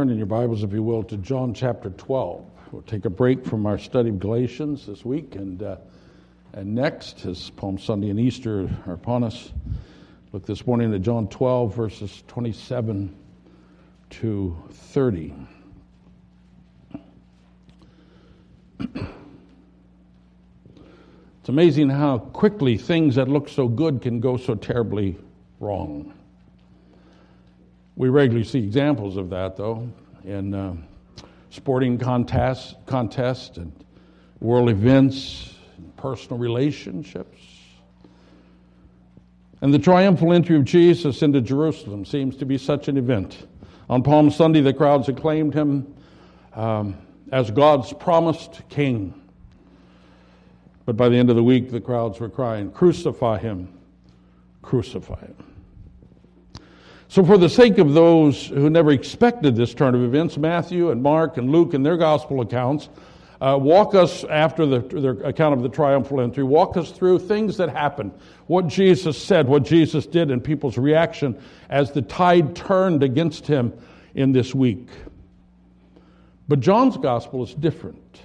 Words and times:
Turn 0.00 0.08
in 0.08 0.16
your 0.16 0.24
Bibles, 0.24 0.62
if 0.62 0.72
you 0.72 0.82
will, 0.82 1.02
to 1.02 1.18
John 1.18 1.52
chapter 1.52 1.90
12. 1.90 2.42
We'll 2.72 2.80
take 2.80 3.04
a 3.04 3.10
break 3.10 3.44
from 3.44 3.66
our 3.66 3.76
study 3.76 4.08
of 4.08 4.18
Galatians 4.18 4.86
this 4.86 5.04
week, 5.04 5.34
and, 5.34 5.62
uh, 5.62 5.76
and 6.54 6.74
next, 6.74 7.26
as 7.26 7.50
Palm 7.50 7.76
Sunday 7.76 8.08
and 8.08 8.18
Easter 8.18 8.66
are 8.86 8.94
upon 8.94 9.24
us, 9.24 9.52
look 10.32 10.46
this 10.46 10.66
morning 10.66 10.94
at 10.94 11.02
John 11.02 11.28
12, 11.28 11.76
verses 11.76 12.24
27 12.28 13.14
to 14.08 14.56
30. 14.70 15.34
It's 18.78 18.98
amazing 21.46 21.90
how 21.90 22.20
quickly 22.20 22.78
things 22.78 23.16
that 23.16 23.28
look 23.28 23.50
so 23.50 23.68
good 23.68 24.00
can 24.00 24.20
go 24.20 24.38
so 24.38 24.54
terribly 24.54 25.18
wrong. 25.58 26.14
We 28.00 28.08
regularly 28.08 28.46
see 28.46 28.60
examples 28.60 29.18
of 29.18 29.28
that, 29.28 29.58
though, 29.58 29.86
in 30.24 30.54
uh, 30.54 30.74
sporting 31.50 31.98
contests, 31.98 32.74
contests 32.86 33.58
and 33.58 33.74
world 34.40 34.70
events, 34.70 35.52
personal 35.98 36.38
relationships. 36.38 37.38
And 39.60 39.74
the 39.74 39.78
triumphal 39.78 40.32
entry 40.32 40.56
of 40.56 40.64
Jesus 40.64 41.20
into 41.20 41.42
Jerusalem 41.42 42.06
seems 42.06 42.38
to 42.38 42.46
be 42.46 42.56
such 42.56 42.88
an 42.88 42.96
event. 42.96 43.46
On 43.90 44.02
Palm 44.02 44.30
Sunday, 44.30 44.62
the 44.62 44.72
crowds 44.72 45.10
acclaimed 45.10 45.52
him 45.52 45.94
um, 46.54 46.96
as 47.32 47.50
God's 47.50 47.92
promised 47.92 48.62
king. 48.70 49.12
But 50.86 50.96
by 50.96 51.10
the 51.10 51.18
end 51.18 51.28
of 51.28 51.36
the 51.36 51.44
week, 51.44 51.70
the 51.70 51.82
crowds 51.82 52.18
were 52.18 52.30
crying, 52.30 52.70
Crucify 52.72 53.40
him, 53.40 53.68
crucify 54.62 55.20
him. 55.20 55.49
So, 57.10 57.24
for 57.24 57.36
the 57.36 57.48
sake 57.48 57.78
of 57.78 57.92
those 57.92 58.46
who 58.46 58.70
never 58.70 58.92
expected 58.92 59.56
this 59.56 59.74
turn 59.74 59.96
of 59.96 60.04
events, 60.04 60.38
Matthew 60.38 60.92
and 60.92 61.02
Mark 61.02 61.38
and 61.38 61.50
Luke 61.50 61.74
in 61.74 61.82
their 61.82 61.96
gospel 61.96 62.40
accounts 62.40 62.88
uh, 63.40 63.58
walk 63.60 63.96
us 63.96 64.22
after 64.22 64.64
the, 64.64 64.78
their 64.78 65.14
account 65.24 65.56
of 65.56 65.64
the 65.64 65.68
triumphal 65.68 66.20
entry, 66.20 66.44
walk 66.44 66.76
us 66.76 66.92
through 66.92 67.18
things 67.18 67.56
that 67.56 67.68
happened, 67.68 68.12
what 68.46 68.68
Jesus 68.68 69.20
said, 69.20 69.48
what 69.48 69.64
Jesus 69.64 70.06
did, 70.06 70.30
and 70.30 70.44
people's 70.44 70.78
reaction 70.78 71.36
as 71.68 71.90
the 71.90 72.02
tide 72.02 72.54
turned 72.54 73.02
against 73.02 73.44
him 73.44 73.72
in 74.14 74.30
this 74.30 74.54
week. 74.54 74.86
But 76.46 76.60
John's 76.60 76.96
gospel 76.96 77.42
is 77.42 77.54
different. 77.54 78.20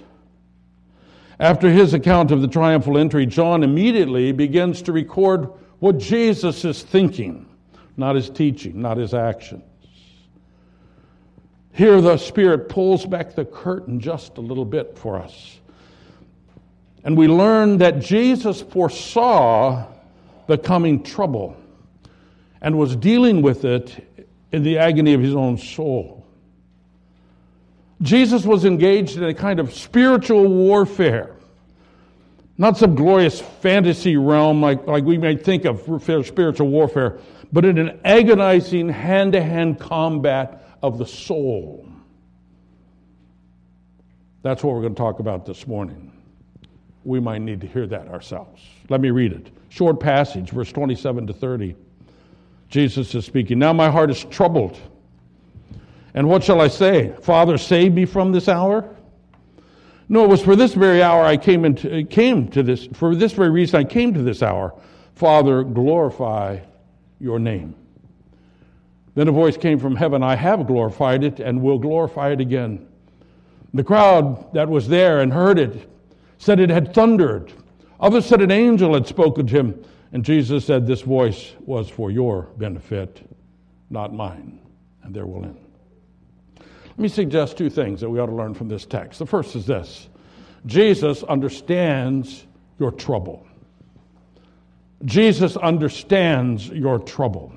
After 1.40 1.72
his 1.72 1.92
account 1.92 2.30
of 2.30 2.40
the 2.40 2.46
triumphal 2.46 2.98
entry, 2.98 3.26
John 3.26 3.64
immediately 3.64 4.30
begins 4.30 4.80
to 4.82 4.92
record 4.92 5.50
what 5.80 5.98
Jesus 5.98 6.64
is 6.64 6.84
thinking 6.84 7.46
not 7.96 8.16
his 8.16 8.30
teaching, 8.30 8.80
not 8.80 8.96
his 8.96 9.14
actions. 9.14 9.62
Here, 11.72 12.00
the 12.00 12.16
Spirit 12.16 12.68
pulls 12.68 13.04
back 13.04 13.34
the 13.34 13.44
curtain 13.44 14.00
just 14.00 14.38
a 14.38 14.40
little 14.40 14.64
bit 14.64 14.96
for 14.96 15.18
us. 15.18 15.60
And 17.04 17.16
we 17.16 17.28
learn 17.28 17.78
that 17.78 18.00
Jesus 18.00 18.62
foresaw 18.62 19.86
the 20.46 20.58
coming 20.58 21.02
trouble 21.02 21.56
and 22.62 22.78
was 22.78 22.96
dealing 22.96 23.42
with 23.42 23.64
it 23.64 24.24
in 24.52 24.62
the 24.62 24.78
agony 24.78 25.12
of 25.12 25.20
his 25.20 25.34
own 25.34 25.58
soul. 25.58 26.26
Jesus 28.02 28.44
was 28.44 28.64
engaged 28.64 29.16
in 29.18 29.24
a 29.24 29.34
kind 29.34 29.60
of 29.60 29.72
spiritual 29.72 30.46
warfare, 30.48 31.35
not 32.58 32.78
some 32.78 32.94
glorious 32.94 33.40
fantasy 33.40 34.16
realm 34.16 34.62
like, 34.62 34.86
like 34.86 35.04
we 35.04 35.18
may 35.18 35.36
think 35.36 35.64
of 35.64 35.80
spiritual 36.26 36.68
warfare, 36.68 37.18
but 37.52 37.64
in 37.64 37.78
an 37.78 38.00
agonizing 38.04 38.88
hand 38.88 39.32
to 39.32 39.42
hand 39.42 39.78
combat 39.78 40.76
of 40.82 40.98
the 40.98 41.06
soul. 41.06 41.86
That's 44.42 44.62
what 44.62 44.74
we're 44.74 44.82
going 44.82 44.94
to 44.94 44.98
talk 44.98 45.18
about 45.18 45.44
this 45.44 45.66
morning. 45.66 46.12
We 47.04 47.20
might 47.20 47.38
need 47.38 47.60
to 47.60 47.66
hear 47.66 47.86
that 47.88 48.08
ourselves. 48.08 48.62
Let 48.88 49.00
me 49.00 49.10
read 49.10 49.32
it. 49.32 49.48
Short 49.68 50.00
passage, 50.00 50.50
verse 50.50 50.72
27 50.72 51.26
to 51.26 51.32
30. 51.32 51.76
Jesus 52.68 53.14
is 53.14 53.24
speaking. 53.24 53.58
Now 53.58 53.72
my 53.72 53.90
heart 53.90 54.10
is 54.10 54.24
troubled. 54.24 54.78
And 56.14 56.28
what 56.28 56.42
shall 56.42 56.60
I 56.60 56.68
say? 56.68 57.14
Father, 57.20 57.58
save 57.58 57.92
me 57.92 58.06
from 58.06 58.32
this 58.32 58.48
hour? 58.48 58.95
No, 60.08 60.24
it 60.24 60.28
was 60.28 60.42
for 60.42 60.54
this 60.54 60.74
very 60.74 61.02
hour 61.02 61.24
I 61.24 61.36
came, 61.36 61.64
into, 61.64 62.00
uh, 62.00 62.04
came 62.08 62.48
to 62.48 62.62
this, 62.62 62.86
for 62.92 63.14
this 63.14 63.32
very 63.32 63.50
reason 63.50 63.80
I 63.80 63.84
came 63.84 64.14
to 64.14 64.22
this 64.22 64.42
hour. 64.42 64.74
Father, 65.14 65.64
glorify 65.64 66.60
your 67.18 67.38
name. 67.38 67.74
Then 69.14 69.28
a 69.28 69.32
voice 69.32 69.56
came 69.56 69.78
from 69.78 69.96
heaven 69.96 70.22
I 70.22 70.36
have 70.36 70.66
glorified 70.66 71.24
it 71.24 71.40
and 71.40 71.62
will 71.62 71.78
glorify 71.78 72.30
it 72.30 72.40
again. 72.40 72.86
The 73.74 73.82
crowd 73.82 74.52
that 74.54 74.68
was 74.68 74.88
there 74.88 75.20
and 75.20 75.32
heard 75.32 75.58
it 75.58 75.90
said 76.38 76.60
it 76.60 76.70
had 76.70 76.94
thundered. 76.94 77.52
Others 77.98 78.26
said 78.26 78.42
an 78.42 78.50
angel 78.50 78.94
had 78.94 79.06
spoken 79.06 79.46
to 79.46 79.54
him. 79.54 79.84
And 80.12 80.24
Jesus 80.24 80.64
said, 80.64 80.86
This 80.86 81.02
voice 81.02 81.54
was 81.60 81.88
for 81.88 82.10
your 82.10 82.42
benefit, 82.58 83.28
not 83.90 84.14
mine. 84.14 84.60
And 85.02 85.14
there 85.14 85.26
we'll 85.26 85.44
end. 85.44 85.65
Let 86.96 87.02
me 87.02 87.08
suggest 87.08 87.58
two 87.58 87.68
things 87.68 88.00
that 88.00 88.08
we 88.08 88.18
ought 88.18 88.26
to 88.26 88.34
learn 88.34 88.54
from 88.54 88.68
this 88.68 88.86
text. 88.86 89.18
The 89.18 89.26
first 89.26 89.54
is 89.54 89.66
this 89.66 90.08
Jesus 90.64 91.22
understands 91.24 92.46
your 92.78 92.90
trouble. 92.90 93.46
Jesus 95.04 95.56
understands 95.58 96.68
your 96.68 96.98
trouble. 96.98 97.52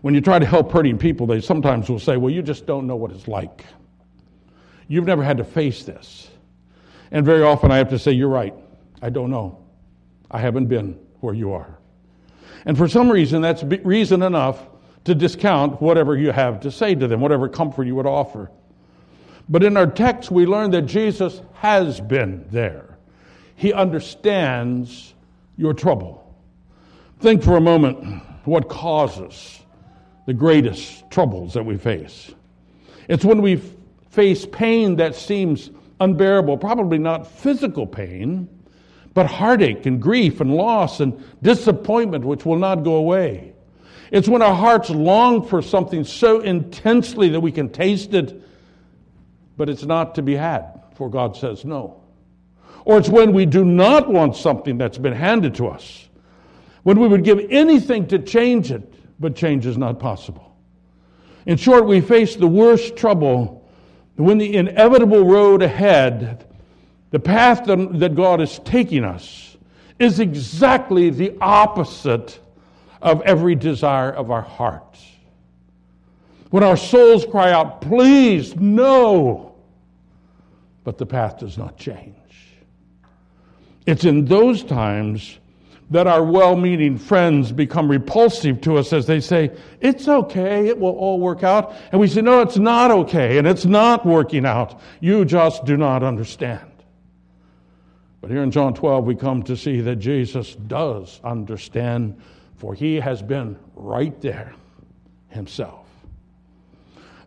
When 0.00 0.14
you 0.14 0.20
try 0.20 0.40
to 0.40 0.46
help 0.46 0.72
hurting 0.72 0.98
people, 0.98 1.28
they 1.28 1.40
sometimes 1.40 1.88
will 1.88 2.00
say, 2.00 2.16
Well, 2.16 2.32
you 2.32 2.42
just 2.42 2.66
don't 2.66 2.88
know 2.88 2.96
what 2.96 3.12
it's 3.12 3.28
like. 3.28 3.64
You've 4.88 5.06
never 5.06 5.22
had 5.22 5.36
to 5.36 5.44
face 5.44 5.84
this. 5.84 6.28
And 7.12 7.24
very 7.24 7.42
often 7.42 7.70
I 7.70 7.76
have 7.76 7.90
to 7.90 8.00
say, 8.00 8.10
You're 8.10 8.28
right. 8.28 8.54
I 9.00 9.10
don't 9.10 9.30
know. 9.30 9.64
I 10.28 10.40
haven't 10.40 10.66
been 10.66 10.98
where 11.20 11.34
you 11.34 11.52
are. 11.52 11.78
And 12.66 12.76
for 12.76 12.88
some 12.88 13.10
reason, 13.10 13.42
that's 13.42 13.62
reason 13.62 14.22
enough 14.22 14.66
to 15.04 15.14
discount 15.14 15.80
whatever 15.82 16.16
you 16.16 16.30
have 16.30 16.60
to 16.60 16.70
say 16.70 16.94
to 16.94 17.08
them, 17.08 17.20
whatever 17.20 17.48
comfort 17.48 17.84
you 17.84 17.94
would 17.96 18.06
offer. 18.06 18.50
But 19.48 19.62
in 19.64 19.76
our 19.76 19.86
text, 19.86 20.30
we 20.30 20.46
learn 20.46 20.70
that 20.70 20.82
Jesus 20.82 21.42
has 21.54 22.00
been 22.00 22.46
there. 22.50 22.98
He 23.56 23.72
understands 23.72 25.14
your 25.56 25.74
trouble. 25.74 26.36
Think 27.20 27.42
for 27.42 27.56
a 27.56 27.60
moment 27.60 28.22
what 28.44 28.68
causes 28.68 29.60
the 30.26 30.34
greatest 30.34 31.10
troubles 31.10 31.54
that 31.54 31.64
we 31.64 31.76
face. 31.76 32.32
It's 33.08 33.24
when 33.24 33.42
we 33.42 33.60
face 34.10 34.46
pain 34.46 34.96
that 34.96 35.14
seems 35.14 35.70
unbearable, 36.00 36.58
probably 36.58 36.98
not 36.98 37.26
physical 37.26 37.86
pain, 37.86 38.48
but 39.14 39.26
heartache 39.26 39.86
and 39.86 40.00
grief 40.00 40.40
and 40.40 40.54
loss 40.54 41.00
and 41.00 41.22
disappointment 41.42 42.24
which 42.24 42.46
will 42.46 42.58
not 42.58 42.82
go 42.82 42.94
away. 42.94 43.51
It's 44.12 44.28
when 44.28 44.42
our 44.42 44.54
hearts 44.54 44.90
long 44.90 45.48
for 45.48 45.62
something 45.62 46.04
so 46.04 46.40
intensely 46.40 47.30
that 47.30 47.40
we 47.40 47.50
can 47.50 47.70
taste 47.70 48.12
it, 48.12 48.42
but 49.56 49.70
it's 49.70 49.84
not 49.84 50.14
to 50.16 50.22
be 50.22 50.36
had, 50.36 50.82
for 50.96 51.08
God 51.08 51.34
says 51.34 51.64
no. 51.64 52.02
Or 52.84 52.98
it's 52.98 53.08
when 53.08 53.32
we 53.32 53.46
do 53.46 53.64
not 53.64 54.10
want 54.10 54.36
something 54.36 54.76
that's 54.76 54.98
been 54.98 55.14
handed 55.14 55.54
to 55.54 55.68
us. 55.68 56.10
When 56.82 57.00
we 57.00 57.08
would 57.08 57.24
give 57.24 57.40
anything 57.48 58.06
to 58.08 58.18
change 58.18 58.70
it, 58.70 58.92
but 59.18 59.34
change 59.34 59.64
is 59.64 59.78
not 59.78 59.98
possible. 59.98 60.54
In 61.46 61.56
short, 61.56 61.86
we 61.86 62.02
face 62.02 62.36
the 62.36 62.46
worst 62.46 62.96
trouble 62.96 63.66
when 64.16 64.36
the 64.36 64.54
inevitable 64.56 65.24
road 65.24 65.62
ahead, 65.62 66.46
the 67.12 67.18
path 67.18 67.64
that 67.64 68.14
God 68.14 68.42
is 68.42 68.58
taking 68.58 69.04
us, 69.04 69.56
is 69.98 70.20
exactly 70.20 71.08
the 71.08 71.34
opposite 71.40 72.40
of 73.02 73.20
every 73.22 73.54
desire 73.54 74.10
of 74.10 74.30
our 74.30 74.42
hearts. 74.42 75.04
When 76.50 76.62
our 76.62 76.76
souls 76.76 77.26
cry 77.26 77.50
out, 77.50 77.80
please, 77.80 78.56
no, 78.56 79.54
but 80.84 80.98
the 80.98 81.06
path 81.06 81.38
does 81.38 81.58
not 81.58 81.76
change. 81.76 82.16
It's 83.86 84.04
in 84.04 84.26
those 84.26 84.62
times 84.62 85.38
that 85.90 86.06
our 86.06 86.22
well 86.24 86.56
meaning 86.56 86.96
friends 86.96 87.52
become 87.52 87.90
repulsive 87.90 88.60
to 88.62 88.78
us 88.78 88.92
as 88.92 89.06
they 89.06 89.20
say, 89.20 89.50
It's 89.80 90.08
okay, 90.08 90.68
it 90.68 90.78
will 90.78 90.96
all 90.96 91.20
work 91.20 91.42
out. 91.42 91.74
And 91.90 92.00
we 92.00 92.08
say, 92.08 92.22
No, 92.22 92.40
it's 92.40 92.56
not 92.56 92.90
okay, 92.90 93.38
and 93.38 93.46
it's 93.46 93.64
not 93.64 94.06
working 94.06 94.46
out. 94.46 94.80
You 95.00 95.24
just 95.24 95.64
do 95.64 95.76
not 95.76 96.02
understand. 96.02 96.72
But 98.20 98.30
here 98.30 98.42
in 98.42 98.52
John 98.52 98.72
12, 98.72 99.04
we 99.04 99.16
come 99.16 99.42
to 99.44 99.56
see 99.56 99.80
that 99.80 99.96
Jesus 99.96 100.54
does 100.54 101.20
understand, 101.24 102.20
for 102.62 102.74
he 102.74 102.94
has 102.94 103.20
been 103.20 103.58
right 103.74 104.20
there 104.20 104.54
himself. 105.30 105.88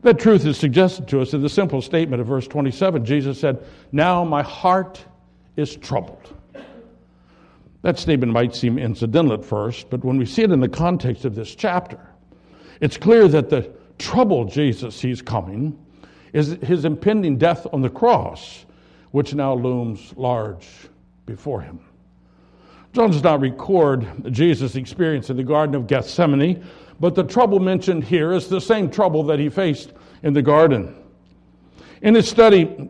That 0.01 0.17
truth 0.17 0.45
is 0.45 0.57
suggested 0.57 1.09
to 1.09 1.19
us 1.19 1.33
in 1.33 1.41
the 1.41 1.49
simple 1.49 1.81
statement 1.81 2.21
of 2.21 2.27
verse 2.27 2.47
27. 2.47 3.03
Jesus 3.03 3.37
said, 3.37 3.61
Now 3.91 4.23
my 4.23 4.41
heart 4.41 5.03
is 5.57 5.75
troubled. 5.75 6.33
That 7.81 7.99
statement 7.99 8.31
might 8.31 8.55
seem 8.55 8.79
incidental 8.79 9.33
at 9.33 9.43
first, 9.43 9.89
but 9.89 10.05
when 10.05 10.17
we 10.17 10.25
see 10.25 10.43
it 10.43 10.51
in 10.51 10.61
the 10.61 10.69
context 10.69 11.25
of 11.25 11.35
this 11.35 11.53
chapter, 11.53 11.99
it's 12.79 12.95
clear 12.95 13.27
that 13.27 13.49
the 13.49 13.69
trouble 13.97 14.45
Jesus 14.45 14.95
sees 14.95 15.21
coming 15.21 15.77
is 16.31 16.51
his 16.63 16.85
impending 16.85 17.37
death 17.37 17.67
on 17.73 17.81
the 17.81 17.89
cross, 17.89 18.65
which 19.11 19.33
now 19.33 19.53
looms 19.53 20.13
large 20.15 20.65
before 21.25 21.59
him. 21.59 21.84
John 22.95 23.11
does 23.11 23.23
not 23.23 23.41
record 23.41 24.07
Jesus' 24.31 24.77
experience 24.77 25.29
in 25.29 25.35
the 25.35 25.43
Garden 25.43 25.75
of 25.75 25.85
Gethsemane, 25.85 26.65
but 26.97 27.13
the 27.13 27.25
trouble 27.25 27.59
mentioned 27.59 28.05
here 28.05 28.31
is 28.31 28.47
the 28.47 28.61
same 28.61 28.89
trouble 28.89 29.21
that 29.23 29.37
he 29.37 29.49
faced 29.49 29.91
in 30.23 30.31
the 30.31 30.41
garden. 30.41 30.95
In 32.03 32.15
his 32.15 32.29
study 32.29 32.89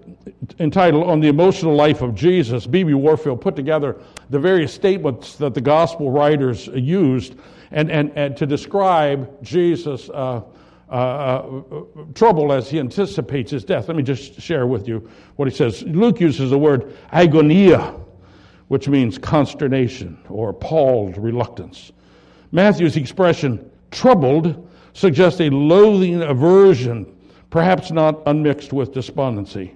entitled 0.60 1.10
On 1.10 1.20
the 1.20 1.28
Emotional 1.28 1.74
Life 1.74 2.04
of 2.04 2.14
Jesus, 2.14 2.68
B.B. 2.68 2.94
Warfield 2.94 3.42
put 3.42 3.56
together 3.56 3.96
the 4.30 4.38
various 4.38 4.72
statements 4.72 5.38
that 5.38 5.56
the 5.56 5.62
gospel 5.62 6.12
writers 6.12 6.68
used 6.68 7.34
and, 7.72 7.90
and, 7.90 8.12
and 8.16 8.38
to 8.38 8.46
describe 8.46 9.44
Jesus' 9.44 10.08
uh, 10.10 10.44
uh, 10.88 10.94
uh, 10.94 11.64
trouble 12.14 12.54
as 12.54 12.70
he 12.70 12.80
anticipates 12.80 13.50
his 13.50 13.64
death. 13.64 13.88
Let 13.88 13.98
me 13.98 14.04
just 14.04 14.40
share 14.40 14.68
with 14.68 14.88
you 14.88 15.10
what 15.38 15.50
he 15.50 15.56
says. 15.56 15.82
Luke 15.82 16.20
uses 16.20 16.52
the 16.52 16.60
word 16.60 16.96
agonia 17.12 18.05
which 18.68 18.88
means 18.88 19.18
consternation 19.18 20.18
or 20.30 20.50
appalled 20.50 21.18
reluctance. 21.18 21.92
Matthew's 22.52 22.98
expression, 22.98 23.70
troubled, 23.92 24.68
suggests 24.94 25.42
a 25.42 25.50
loathing 25.50 26.22
aversion, 26.22 27.16
perhaps 27.50 27.92
not 27.92 28.22
unmixed 28.26 28.74
with 28.74 28.94
despondency. 28.94 29.74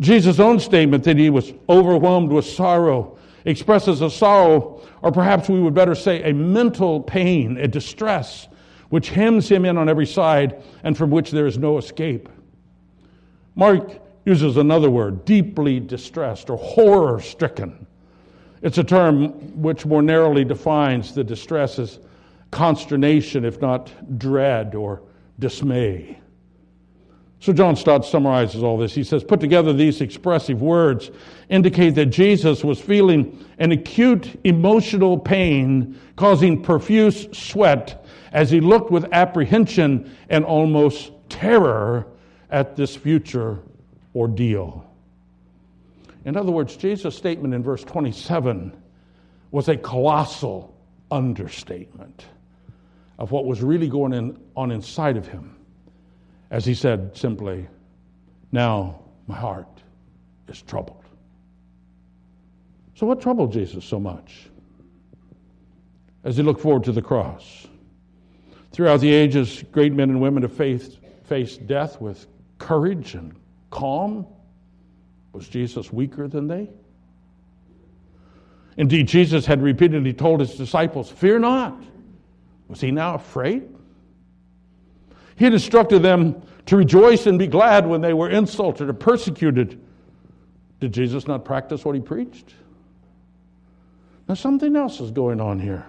Jesus' 0.00 0.40
own 0.40 0.58
statement 0.58 1.04
that 1.04 1.16
he 1.16 1.30
was 1.30 1.52
overwhelmed 1.68 2.30
with 2.30 2.44
sorrow 2.44 3.18
expresses 3.44 4.00
a 4.00 4.10
sorrow, 4.10 4.80
or 5.02 5.12
perhaps 5.12 5.48
we 5.48 5.60
would 5.60 5.74
better 5.74 5.94
say 5.94 6.22
a 6.22 6.32
mental 6.32 7.00
pain, 7.00 7.58
a 7.58 7.68
distress, 7.68 8.48
which 8.88 9.10
hems 9.10 9.48
him 9.50 9.64
in 9.64 9.76
on 9.76 9.88
every 9.88 10.06
side 10.06 10.62
and 10.82 10.96
from 10.96 11.10
which 11.10 11.30
there 11.30 11.46
is 11.46 11.58
no 11.58 11.78
escape. 11.78 12.28
Mark 13.54 14.00
uses 14.24 14.56
another 14.56 14.90
word, 14.90 15.24
deeply 15.24 15.78
distressed 15.80 16.48
or 16.48 16.56
horror 16.56 17.20
stricken. 17.20 17.83
It's 18.64 18.78
a 18.78 18.84
term 18.84 19.28
which 19.60 19.84
more 19.84 20.00
narrowly 20.00 20.42
defines 20.42 21.14
the 21.14 21.22
distress 21.22 21.78
as 21.78 22.00
consternation, 22.50 23.44
if 23.44 23.60
not 23.60 23.90
dread 24.18 24.74
or 24.74 25.02
dismay. 25.38 26.18
So 27.40 27.52
John 27.52 27.76
Stott 27.76 28.06
summarizes 28.06 28.62
all 28.62 28.78
this. 28.78 28.94
He 28.94 29.04
says, 29.04 29.22
put 29.22 29.38
together 29.38 29.74
these 29.74 30.00
expressive 30.00 30.62
words 30.62 31.10
indicate 31.50 31.90
that 31.96 32.06
Jesus 32.06 32.64
was 32.64 32.80
feeling 32.80 33.44
an 33.58 33.70
acute 33.70 34.40
emotional 34.44 35.18
pain 35.18 36.00
causing 36.16 36.62
profuse 36.62 37.28
sweat 37.36 38.06
as 38.32 38.50
he 38.50 38.60
looked 38.60 38.90
with 38.90 39.04
apprehension 39.12 40.10
and 40.30 40.42
almost 40.42 41.12
terror 41.28 42.06
at 42.48 42.76
this 42.76 42.96
future 42.96 43.58
ordeal. 44.16 44.90
In 46.24 46.36
other 46.36 46.52
words, 46.52 46.76
Jesus' 46.76 47.16
statement 47.16 47.54
in 47.54 47.62
verse 47.62 47.84
27 47.84 48.74
was 49.50 49.68
a 49.68 49.76
colossal 49.76 50.74
understatement 51.10 52.24
of 53.18 53.30
what 53.30 53.44
was 53.44 53.62
really 53.62 53.88
going 53.88 54.12
in, 54.12 54.38
on 54.56 54.70
inside 54.70 55.16
of 55.16 55.26
him. 55.26 55.56
As 56.50 56.64
he 56.64 56.74
said 56.74 57.16
simply, 57.16 57.68
Now 58.52 59.00
my 59.26 59.36
heart 59.36 59.82
is 60.48 60.62
troubled. 60.62 61.04
So, 62.94 63.06
what 63.06 63.20
troubled 63.20 63.52
Jesus 63.52 63.84
so 63.84 63.98
much 63.98 64.48
as 66.22 66.36
he 66.36 66.42
looked 66.42 66.60
forward 66.60 66.84
to 66.84 66.92
the 66.92 67.02
cross? 67.02 67.66
Throughout 68.72 69.00
the 69.00 69.12
ages, 69.12 69.62
great 69.72 69.92
men 69.92 70.10
and 70.10 70.20
women 70.20 70.42
of 70.42 70.52
faith 70.52 70.96
faced 71.24 71.66
death 71.66 72.00
with 72.00 72.26
courage 72.58 73.14
and 73.14 73.34
calm 73.70 74.26
was 75.34 75.48
Jesus 75.48 75.92
weaker 75.92 76.28
than 76.28 76.46
they? 76.46 76.70
Indeed, 78.76 79.08
Jesus 79.08 79.46
had 79.46 79.62
repeatedly 79.62 80.12
told 80.12 80.40
his 80.40 80.54
disciples, 80.54 81.10
Fear 81.10 81.40
not. 81.40 81.82
Was 82.68 82.80
he 82.80 82.90
now 82.90 83.14
afraid? 83.14 83.68
He 85.36 85.44
had 85.44 85.52
instructed 85.52 86.02
them 86.02 86.42
to 86.66 86.76
rejoice 86.76 87.26
and 87.26 87.38
be 87.38 87.46
glad 87.46 87.86
when 87.86 88.00
they 88.00 88.14
were 88.14 88.30
insulted 88.30 88.88
or 88.88 88.92
persecuted. 88.92 89.80
Did 90.80 90.92
Jesus 90.92 91.26
not 91.26 91.44
practice 91.44 91.84
what 91.84 91.94
he 91.94 92.00
preached? 92.00 92.54
Now, 94.28 94.34
something 94.34 94.74
else 94.74 95.00
is 95.00 95.10
going 95.10 95.40
on 95.40 95.60
here. 95.60 95.84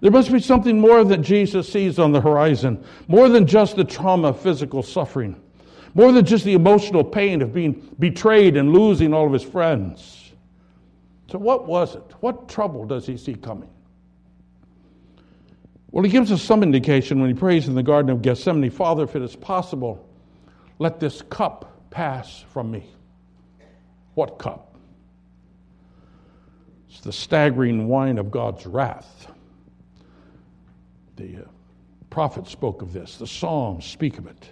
There 0.00 0.10
must 0.10 0.32
be 0.32 0.40
something 0.40 0.80
more 0.80 1.04
that 1.04 1.18
Jesus 1.18 1.70
sees 1.70 1.98
on 1.98 2.12
the 2.12 2.20
horizon, 2.20 2.84
more 3.08 3.28
than 3.28 3.46
just 3.46 3.76
the 3.76 3.84
trauma 3.84 4.28
of 4.28 4.40
physical 4.40 4.82
suffering 4.82 5.40
more 5.96 6.12
than 6.12 6.26
just 6.26 6.44
the 6.44 6.52
emotional 6.52 7.02
pain 7.02 7.40
of 7.40 7.54
being 7.54 7.72
betrayed 7.98 8.58
and 8.58 8.70
losing 8.70 9.14
all 9.14 9.26
of 9.26 9.32
his 9.32 9.42
friends. 9.42 10.34
So, 11.30 11.38
what 11.38 11.66
was 11.66 11.94
it? 11.94 12.04
What 12.20 12.50
trouble 12.50 12.84
does 12.84 13.06
he 13.06 13.16
see 13.16 13.34
coming? 13.34 13.70
Well, 15.90 16.04
he 16.04 16.10
gives 16.10 16.30
us 16.30 16.42
some 16.42 16.62
indication 16.62 17.18
when 17.18 17.30
he 17.30 17.34
prays 17.34 17.66
in 17.66 17.74
the 17.74 17.82
Garden 17.82 18.10
of 18.10 18.20
Gethsemane 18.20 18.68
Father, 18.68 19.04
if 19.04 19.16
it 19.16 19.22
is 19.22 19.34
possible, 19.34 20.06
let 20.78 21.00
this 21.00 21.22
cup 21.22 21.88
pass 21.88 22.44
from 22.52 22.70
me. 22.70 22.90
What 24.12 24.38
cup? 24.38 24.76
It's 26.90 27.00
the 27.00 27.12
staggering 27.12 27.88
wine 27.88 28.18
of 28.18 28.30
God's 28.30 28.66
wrath. 28.66 29.32
The 31.16 31.38
uh, 31.38 31.40
prophet 32.10 32.46
spoke 32.48 32.82
of 32.82 32.92
this, 32.92 33.16
the 33.16 33.26
Psalms 33.26 33.86
speak 33.86 34.18
of 34.18 34.26
it 34.26 34.50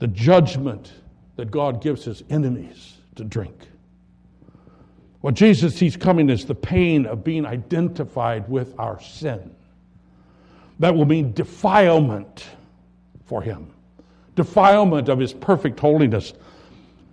the 0.00 0.08
judgment 0.08 0.92
that 1.36 1.50
God 1.50 1.80
gives 1.80 2.04
his 2.04 2.24
enemies 2.30 2.96
to 3.14 3.22
drink. 3.22 3.68
What 5.20 5.34
Jesus 5.34 5.76
sees 5.76 5.96
coming 5.96 6.30
is 6.30 6.46
the 6.46 6.54
pain 6.54 7.04
of 7.06 7.22
being 7.22 7.44
identified 7.44 8.48
with 8.48 8.74
our 8.78 9.00
sin. 9.00 9.54
That 10.78 10.94
will 10.94 11.04
mean 11.04 11.32
defilement 11.34 12.46
for 13.26 13.42
him, 13.42 13.70
defilement 14.34 15.10
of 15.10 15.18
his 15.18 15.34
perfect 15.34 15.78
holiness. 15.78 16.32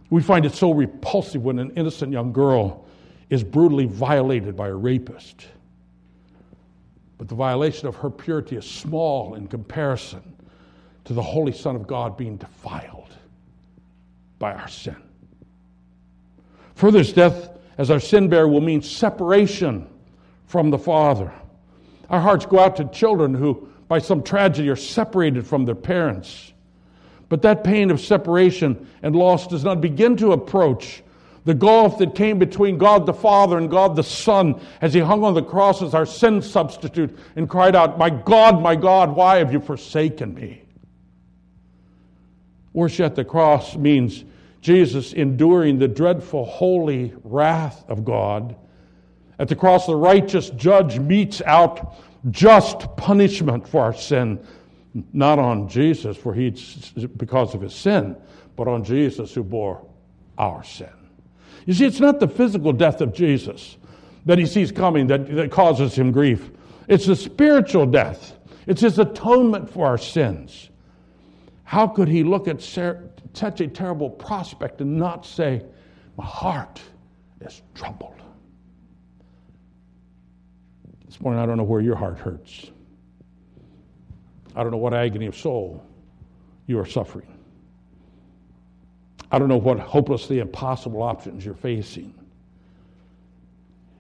We 0.10 0.22
find 0.22 0.46
it 0.46 0.54
so 0.54 0.72
repulsive 0.72 1.44
when 1.44 1.60
an 1.60 1.72
innocent 1.72 2.14
young 2.14 2.32
girl 2.32 2.86
is 3.30 3.44
brutally 3.44 3.86
violated 3.86 4.56
by 4.56 4.70
a 4.70 4.74
rapist. 4.74 5.46
But 7.18 7.28
the 7.28 7.36
violation 7.36 7.90
of 7.90 7.98
her 7.98 8.10
purity 8.10 8.56
is 8.56 8.66
small 8.66 9.36
in 9.36 9.48
comparison 9.48 10.37
to 11.08 11.14
the 11.14 11.22
Holy 11.24 11.54
Son 11.54 11.76
of 11.76 11.88
God 11.88 12.18
being 12.18 12.36
defiled 12.36 13.16
by 14.40 14.54
our 14.54 14.68
sin. 14.68 14.98
Further, 16.76 17.02
death 17.04 17.58
as 17.78 17.90
our 17.90 18.00
sin 18.02 18.28
bearer 18.28 18.48
will 18.48 18.62
mean 18.62 18.82
separation 18.82 19.88
from 20.48 20.70
the 20.70 20.78
Father. 20.78 21.32
Our 22.10 22.20
hearts 22.20 22.46
go 22.46 22.60
out 22.60 22.76
to 22.76 22.86
children 22.86 23.34
who, 23.34 23.70
by 23.88 24.00
some 24.00 24.22
tragedy, 24.22 24.68
are 24.68 24.76
separated 24.76 25.48
from 25.48 25.64
their 25.64 25.76
parents. 25.76 26.52
But 27.30 27.42
that 27.44 27.64
pain 27.64 27.90
of 27.90 28.02
separation 28.02 28.86
and 29.02 29.16
loss 29.16 29.48
does 29.48 29.64
not 29.64 29.80
begin 29.80 30.18
to 30.18 30.34
approach 30.34 31.04
the 31.46 31.54
gulf 31.54 32.00
that 32.00 32.16
came 32.16 32.38
between 32.38 32.78
God 32.78 33.06
the 33.06 33.14
Father 33.14 33.58
and 33.58 33.72
God 33.72 33.96
the 33.96 34.04
Son 34.04 34.60
as 34.82 34.94
he 34.94 35.00
hung 35.00 35.24
on 35.24 35.34
the 35.34 35.42
cross 35.42 35.82
as 35.82 35.94
our 35.94 36.06
sin 36.06 36.42
substitute 36.42 37.18
and 37.38 37.50
cried 37.50 37.78
out, 37.78 37.98
My 37.98 38.10
God, 38.10 38.62
my 38.62 38.76
God, 38.76 39.16
why 39.16 39.38
have 39.38 39.54
you 39.54 39.62
forsaken 39.62 40.34
me? 40.34 40.64
Worse 42.78 43.00
at 43.00 43.16
the 43.16 43.26
cross 43.26 43.76
means 43.76 44.24
Jesus 44.62 45.12
enduring 45.14 45.80
the 45.80 45.88
dreadful, 45.88 46.46
holy 46.46 47.12
wrath 47.24 47.84
of 47.88 48.06
God. 48.06 48.56
At 49.40 49.48
the 49.48 49.56
cross, 49.56 49.88
the 49.88 49.96
righteous 49.96 50.52
judge 50.52 51.00
metes 51.00 51.42
out 51.48 51.96
just 52.30 52.96
punishment 52.96 53.68
for 53.68 53.82
our 53.82 53.96
sin, 53.96 54.46
not 55.12 55.40
on 55.40 55.68
Jesus, 55.68 56.18
for 56.18 56.36
he 56.36 56.56
because 57.18 57.56
of 57.56 57.62
his 57.62 57.74
sin, 57.74 58.16
but 58.56 58.68
on 58.68 58.84
Jesus 58.84 59.34
who 59.34 59.44
bore 59.44 59.84
our 60.38 60.64
sin. 60.64 60.94
You 61.66 61.74
see, 61.74 61.86
it's 61.86 62.00
not 62.00 62.20
the 62.20 62.28
physical 62.28 62.74
death 62.74 63.02
of 63.02 63.12
Jesus 63.12 63.78
that 64.28 64.38
he 64.38 64.46
sees 64.46 64.72
coming 64.72 65.08
that, 65.08 65.26
that 65.36 65.50
causes 65.50 65.96
him 65.96 66.12
grief. 66.12 66.52
It's 66.88 67.08
the 67.08 67.16
spiritual 67.16 67.88
death. 67.88 68.38
It's 68.68 68.82
his 68.82 69.00
atonement 69.00 69.68
for 69.68 69.88
our 69.88 69.98
sins. 69.98 70.70
How 71.68 71.86
could 71.86 72.08
he 72.08 72.24
look 72.24 72.48
at 72.48 72.62
such 72.62 73.60
a 73.60 73.68
terrible 73.68 74.10
prospect 74.10 74.80
and 74.80 74.98
not 74.98 75.26
say, 75.26 75.66
My 76.16 76.24
heart 76.24 76.82
is 77.42 77.62
troubled? 77.76 78.22
This 81.06 81.20
morning, 81.20 81.42
I 81.42 81.46
don't 81.46 81.58
know 81.58 81.66
where 81.66 81.82
your 81.82 81.98
heart 81.98 82.20
hurts. 82.20 82.72
I 84.56 84.64
don't 84.64 84.72
know 84.72 84.78
what 84.78 84.94
agony 84.94 85.26
of 85.26 85.36
soul 85.36 85.86
you 86.68 86.80
are 86.80 86.86
suffering. 86.86 87.28
I 89.30 89.38
don't 89.38 89.50
know 89.50 89.58
what 89.58 89.78
hopelessly 89.78 90.40
impossible 90.40 91.04
options 91.04 91.44
you're 91.44 91.54
facing. 91.54 92.14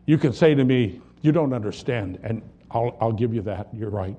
You 0.06 0.18
can 0.18 0.32
say 0.32 0.56
to 0.56 0.64
me, 0.64 1.02
You 1.22 1.34
don't 1.34 1.52
understand, 1.52 2.18
and 2.24 2.42
I'll, 2.72 2.96
I'll 3.02 3.12
give 3.12 3.34
you 3.34 3.42
that. 3.42 3.68
You're 3.74 3.90
right. 3.90 4.16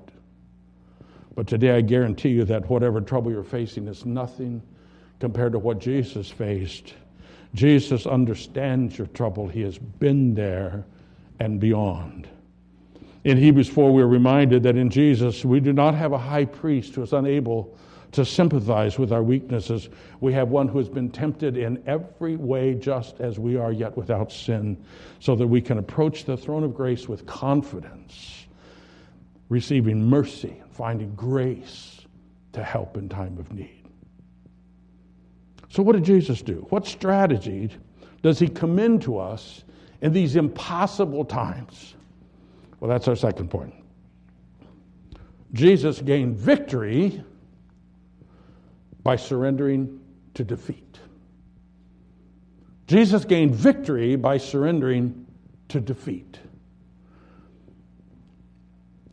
But 1.35 1.47
today 1.47 1.71
I 1.71 1.81
guarantee 1.81 2.29
you 2.29 2.43
that 2.45 2.69
whatever 2.69 3.01
trouble 3.01 3.31
you're 3.31 3.43
facing 3.43 3.87
is 3.87 4.05
nothing 4.05 4.61
compared 5.19 5.53
to 5.53 5.59
what 5.59 5.79
Jesus 5.79 6.29
faced. 6.29 6.93
Jesus 7.53 8.05
understands 8.05 8.97
your 8.97 9.07
trouble, 9.07 9.47
He 9.47 9.61
has 9.61 9.77
been 9.77 10.33
there 10.33 10.85
and 11.39 11.59
beyond. 11.59 12.27
In 13.23 13.37
Hebrews 13.37 13.69
4, 13.69 13.91
we're 13.91 14.05
reminded 14.05 14.63
that 14.63 14.77
in 14.77 14.89
Jesus, 14.89 15.43
we 15.43 15.59
do 15.59 15.73
not 15.73 15.93
have 15.93 16.13
a 16.13 16.17
high 16.17 16.45
priest 16.45 16.95
who 16.95 17.01
is 17.01 17.11
unable 17.11 17.77
to 18.13 18.25
sympathize 18.25 18.97
with 18.97 19.11
our 19.11 19.21
weaknesses. 19.21 19.89
We 20.19 20.33
have 20.33 20.49
one 20.49 20.67
who 20.67 20.77
has 20.79 20.89
been 20.89 21.09
tempted 21.09 21.57
in 21.57 21.83
every 21.85 22.35
way, 22.35 22.73
just 22.73 23.19
as 23.19 23.37
we 23.37 23.55
are, 23.57 23.71
yet 23.71 23.95
without 23.95 24.31
sin, 24.31 24.83
so 25.19 25.35
that 25.35 25.47
we 25.47 25.61
can 25.61 25.77
approach 25.77 26.25
the 26.25 26.37
throne 26.37 26.63
of 26.63 26.73
grace 26.73 27.07
with 27.07 27.25
confidence, 27.25 28.47
receiving 29.49 30.03
mercy, 30.05 30.61
finding 30.71 31.13
grace 31.15 32.01
to 32.53 32.63
help 32.63 32.97
in 32.97 33.09
time 33.09 33.37
of 33.37 33.51
need. 33.51 33.83
So, 35.69 35.83
what 35.83 35.93
did 35.93 36.03
Jesus 36.03 36.41
do? 36.41 36.65
What 36.69 36.87
strategy 36.87 37.69
does 38.21 38.39
he 38.39 38.47
commend 38.47 39.01
to 39.03 39.17
us 39.17 39.63
in 40.01 40.13
these 40.13 40.35
impossible 40.35 41.25
times? 41.25 41.95
Well, 42.79 42.89
that's 42.89 43.07
our 43.07 43.15
second 43.15 43.49
point. 43.49 43.73
Jesus 45.53 46.01
gained 46.01 46.37
victory 46.37 47.23
by 49.03 49.15
surrendering 49.15 49.99
to 50.35 50.43
defeat. 50.43 50.99
Jesus 52.87 53.25
gained 53.25 53.55
victory 53.55 54.15
by 54.15 54.37
surrendering 54.37 55.25
to 55.69 55.79
defeat. 55.79 56.39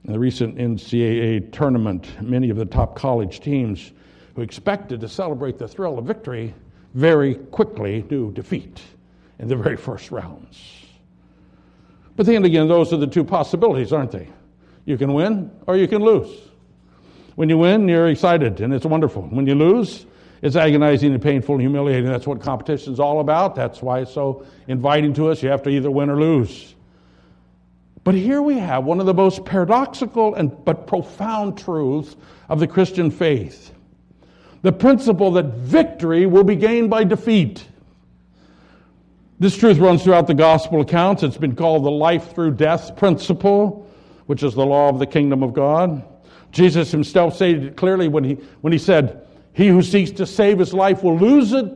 In 0.06 0.12
the 0.12 0.18
recent 0.20 0.56
NCAA 0.56 1.50
tournament, 1.50 2.06
many 2.22 2.48
of 2.48 2.56
the 2.56 2.64
top 2.64 2.94
college 2.94 3.40
teams 3.40 3.90
who 4.36 4.42
expected 4.42 5.00
to 5.00 5.08
celebrate 5.08 5.58
the 5.58 5.66
thrill 5.66 5.98
of 5.98 6.04
victory 6.04 6.54
very 6.94 7.34
quickly 7.34 8.02
do 8.02 8.30
defeat 8.30 8.80
in 9.40 9.48
the 9.48 9.56
very 9.56 9.76
first 9.76 10.12
rounds. 10.12 10.62
But 12.14 12.26
then 12.26 12.44
again, 12.44 12.68
those 12.68 12.92
are 12.92 12.98
the 12.98 13.08
two 13.08 13.25
possibilities, 13.25 13.92
aren't 13.92 14.12
they? 14.12 14.28
You 14.84 14.96
can 14.96 15.12
win 15.12 15.50
or 15.66 15.76
you 15.76 15.88
can 15.88 16.02
lose. 16.02 16.30
When 17.34 17.48
you 17.48 17.58
win, 17.58 17.88
you're 17.88 18.08
excited 18.08 18.60
and 18.60 18.72
it's 18.72 18.86
wonderful. 18.86 19.22
When 19.22 19.44
you 19.48 19.56
lose, 19.56 20.06
it's 20.40 20.54
agonizing 20.54 21.14
and 21.14 21.20
painful 21.20 21.56
and 21.56 21.62
humiliating. 21.62 22.08
That's 22.08 22.28
what 22.28 22.40
competition 22.40 22.92
is 22.92 23.00
all 23.00 23.18
about. 23.18 23.56
That's 23.56 23.82
why 23.82 24.02
it's 24.02 24.14
so 24.14 24.46
inviting 24.68 25.14
to 25.14 25.30
us. 25.30 25.42
You 25.42 25.48
have 25.48 25.64
to 25.64 25.70
either 25.70 25.90
win 25.90 26.10
or 26.10 26.20
lose. 26.20 26.75
But 28.06 28.14
here 28.14 28.40
we 28.40 28.56
have 28.58 28.84
one 28.84 29.00
of 29.00 29.06
the 29.06 29.14
most 29.14 29.44
paradoxical 29.44 30.36
and 30.36 30.64
but 30.64 30.86
profound 30.86 31.58
truths 31.58 32.14
of 32.48 32.60
the 32.60 32.68
Christian 32.68 33.10
faith. 33.10 33.75
The 34.62 34.70
principle 34.70 35.32
that 35.32 35.46
victory 35.46 36.25
will 36.25 36.44
be 36.44 36.54
gained 36.54 36.88
by 36.88 37.02
defeat. 37.02 37.66
This 39.40 39.56
truth 39.56 39.78
runs 39.78 40.04
throughout 40.04 40.28
the 40.28 40.34
gospel 40.34 40.82
accounts. 40.82 41.25
It's 41.25 41.36
been 41.36 41.56
called 41.56 41.82
the 41.82 41.90
life 41.90 42.32
through 42.32 42.52
death 42.52 42.96
principle, 42.96 43.90
which 44.26 44.44
is 44.44 44.54
the 44.54 44.64
law 44.64 44.88
of 44.88 45.00
the 45.00 45.06
kingdom 45.06 45.42
of 45.42 45.52
God. 45.52 46.04
Jesus 46.52 46.92
himself 46.92 47.34
stated 47.34 47.64
it 47.64 47.76
clearly 47.76 48.06
when 48.06 48.22
he, 48.22 48.34
when 48.60 48.72
he 48.72 48.78
said, 48.78 49.26
He 49.52 49.66
who 49.66 49.82
seeks 49.82 50.12
to 50.12 50.26
save 50.26 50.60
his 50.60 50.72
life 50.72 51.02
will 51.02 51.18
lose 51.18 51.52
it. 51.52 51.66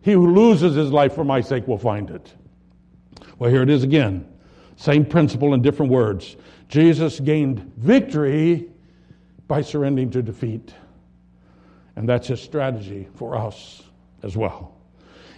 He 0.00 0.12
who 0.12 0.34
loses 0.34 0.76
his 0.76 0.90
life 0.90 1.14
for 1.14 1.24
my 1.24 1.42
sake 1.42 1.68
will 1.68 1.76
find 1.76 2.08
it. 2.08 2.32
Well, 3.38 3.50
here 3.50 3.62
it 3.62 3.68
is 3.68 3.82
again. 3.82 4.30
Same 4.76 5.04
principle 5.04 5.54
in 5.54 5.62
different 5.62 5.92
words. 5.92 6.36
Jesus 6.68 7.20
gained 7.20 7.72
victory 7.76 8.68
by 9.46 9.62
surrendering 9.62 10.10
to 10.10 10.22
defeat. 10.22 10.74
And 11.96 12.08
that's 12.08 12.28
his 12.28 12.40
strategy 12.40 13.08
for 13.14 13.36
us 13.36 13.82
as 14.22 14.36
well. 14.36 14.74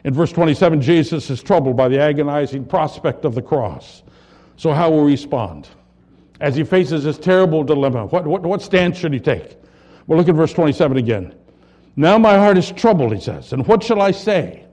In 0.04 0.14
verse 0.14 0.32
27, 0.32 0.80
Jesus 0.80 1.28
is 1.30 1.42
troubled 1.42 1.76
by 1.76 1.88
the 1.88 2.00
agonizing 2.00 2.64
prospect 2.64 3.24
of 3.24 3.34
the 3.34 3.42
cross. 3.42 4.02
So, 4.56 4.72
how 4.72 4.90
will 4.90 5.06
he 5.06 5.12
respond? 5.12 5.68
As 6.40 6.54
he 6.54 6.64
faces 6.64 7.04
this 7.04 7.18
terrible 7.18 7.64
dilemma, 7.64 8.06
what, 8.06 8.26
what, 8.26 8.42
what 8.42 8.62
stance 8.62 8.96
should 8.98 9.12
he 9.12 9.20
take? 9.20 9.56
Well, 10.06 10.18
look 10.18 10.28
at 10.28 10.34
verse 10.34 10.52
27 10.52 10.96
again. 10.96 11.34
Now 11.96 12.18
my 12.18 12.36
heart 12.36 12.58
is 12.58 12.70
troubled, 12.70 13.12
he 13.12 13.20
says. 13.20 13.52
And 13.52 13.66
what 13.66 13.82
shall 13.82 14.00
I 14.00 14.10
say? 14.10 14.66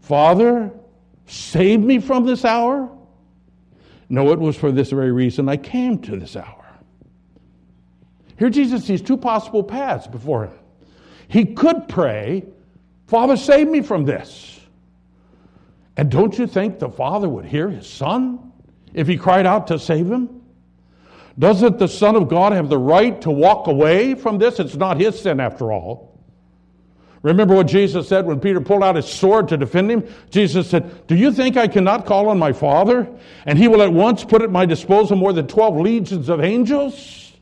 Father, 0.00 0.70
save 1.26 1.80
me 1.80 2.00
from 2.00 2.26
this 2.26 2.44
hour? 2.44 2.90
No, 4.08 4.32
it 4.32 4.38
was 4.38 4.56
for 4.56 4.72
this 4.72 4.90
very 4.90 5.12
reason 5.12 5.48
I 5.48 5.56
came 5.56 5.98
to 6.02 6.16
this 6.16 6.36
hour. 6.36 6.64
Here 8.38 8.50
Jesus 8.50 8.84
sees 8.84 9.02
two 9.02 9.16
possible 9.16 9.62
paths 9.62 10.06
before 10.06 10.44
him. 10.44 10.58
He 11.26 11.44
could 11.44 11.88
pray, 11.88 12.44
Father, 13.06 13.36
save 13.36 13.68
me 13.68 13.82
from 13.82 14.04
this. 14.04 14.60
And 15.96 16.10
don't 16.10 16.38
you 16.38 16.46
think 16.46 16.78
the 16.78 16.88
Father 16.88 17.28
would 17.28 17.44
hear 17.44 17.68
his 17.68 17.88
Son 17.88 18.52
if 18.94 19.08
he 19.08 19.16
cried 19.16 19.46
out 19.46 19.66
to 19.66 19.78
save 19.78 20.10
him? 20.10 20.42
Doesn't 21.38 21.78
the 21.78 21.88
Son 21.88 22.16
of 22.16 22.28
God 22.28 22.52
have 22.52 22.68
the 22.68 22.78
right 22.78 23.20
to 23.22 23.30
walk 23.30 23.66
away 23.66 24.14
from 24.14 24.38
this? 24.38 24.58
It's 24.58 24.76
not 24.76 25.00
his 25.00 25.20
sin 25.20 25.40
after 25.40 25.72
all. 25.72 26.17
Remember 27.22 27.54
what 27.54 27.66
Jesus 27.66 28.08
said 28.08 28.26
when 28.26 28.38
Peter 28.38 28.60
pulled 28.60 28.84
out 28.84 28.96
his 28.96 29.06
sword 29.06 29.48
to 29.48 29.56
defend 29.56 29.90
him? 29.90 30.08
Jesus 30.30 30.70
said, 30.70 31.06
Do 31.08 31.16
you 31.16 31.32
think 31.32 31.56
I 31.56 31.66
cannot 31.66 32.06
call 32.06 32.28
on 32.28 32.38
my 32.38 32.52
Father, 32.52 33.08
and 33.44 33.58
he 33.58 33.66
will 33.66 33.82
at 33.82 33.92
once 33.92 34.24
put 34.24 34.42
at 34.42 34.50
my 34.50 34.66
disposal 34.66 35.16
more 35.16 35.32
than 35.32 35.48
12 35.48 35.76
legions 35.78 36.28
of 36.28 36.40
angels? 36.40 37.32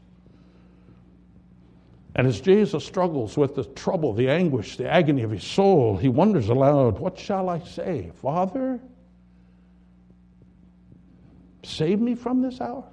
And 2.15 2.27
as 2.27 2.41
Jesus 2.41 2.83
struggles 2.85 3.37
with 3.37 3.55
the 3.55 3.65
trouble, 3.65 4.15
the 4.15 4.31
anguish, 4.31 4.79
the 4.79 4.91
agony 4.91 5.23
of 5.23 5.31
his 5.31 5.45
soul, 5.45 5.99
he 5.99 6.09
wonders 6.09 6.49
aloud, 6.49 6.99
What 6.99 7.19
shall 7.19 7.51
I 7.51 7.59
say? 7.59 8.11
Father, 8.23 8.81
save 11.63 12.01
me 12.01 12.15
from 12.15 12.41
this 12.41 12.59
hour? 12.63 12.85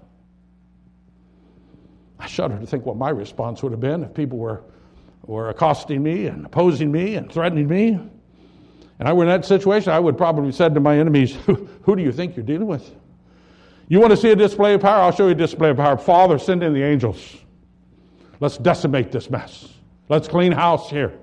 I 2.19 2.27
shudder 2.27 2.59
to 2.59 2.65
think 2.65 2.85
what 2.85 2.97
my 2.97 3.09
response 3.09 3.63
would 3.63 3.71
have 3.71 3.79
been 3.79 4.03
if 4.03 4.13
people 4.13 4.37
were, 4.37 4.63
were 5.25 5.49
accosting 5.49 6.03
me 6.03 6.27
and 6.27 6.45
opposing 6.45 6.91
me 6.91 7.15
and 7.15 7.31
threatening 7.31 7.67
me. 7.67 7.99
And 8.99 9.07
I 9.07 9.13
were 9.13 9.23
in 9.23 9.29
that 9.29 9.45
situation, 9.45 9.91
I 9.91 9.99
would 9.99 10.17
probably 10.17 10.45
have 10.45 10.55
said 10.55 10.73
to 10.75 10.79
my 10.79 10.97
enemies, 10.99 11.35
Who, 11.45 11.67
who 11.83 11.95
do 11.95 12.03
you 12.03 12.11
think 12.11 12.35
you're 12.35 12.45
dealing 12.45 12.67
with? 12.67 12.89
You 13.87 13.99
want 13.99 14.11
to 14.11 14.17
see 14.17 14.31
a 14.31 14.35
display 14.35 14.73
of 14.73 14.81
power? 14.81 15.01
I'll 15.01 15.11
show 15.11 15.25
you 15.25 15.31
a 15.31 15.35
display 15.35 15.69
of 15.69 15.77
power. 15.77 15.97
Father, 15.97 16.39
send 16.39 16.63
in 16.63 16.73
the 16.73 16.83
angels. 16.83 17.37
Let's 18.39 18.57
decimate 18.57 19.11
this 19.11 19.29
mess. 19.29 19.69
Let's 20.09 20.27
clean 20.27 20.51
house 20.51 20.89
here. 20.89 21.13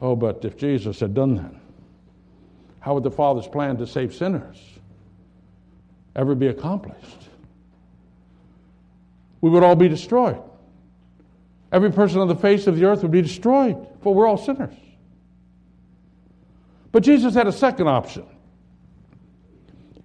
Oh, 0.00 0.16
but 0.16 0.44
if 0.44 0.56
Jesus 0.56 0.98
had 1.00 1.14
done 1.14 1.34
that, 1.36 1.54
how 2.80 2.94
would 2.94 3.02
the 3.02 3.10
Father's 3.10 3.46
plan 3.46 3.76
to 3.76 3.86
save 3.86 4.14
sinners 4.14 4.58
ever 6.16 6.34
be 6.34 6.46
accomplished? 6.46 7.28
We 9.40 9.50
would 9.50 9.62
all 9.62 9.76
be 9.76 9.88
destroyed. 9.88 10.40
Every 11.72 11.92
person 11.92 12.20
on 12.20 12.28
the 12.28 12.34
face 12.34 12.66
of 12.66 12.76
the 12.76 12.84
earth 12.84 13.02
would 13.02 13.12
be 13.12 13.22
destroyed, 13.22 13.86
for 14.02 14.12
we're 14.14 14.26
all 14.26 14.36
sinners. 14.36 14.74
But 16.92 17.04
Jesus 17.04 17.34
had 17.34 17.46
a 17.46 17.52
second 17.52 17.88
option. 17.88 18.24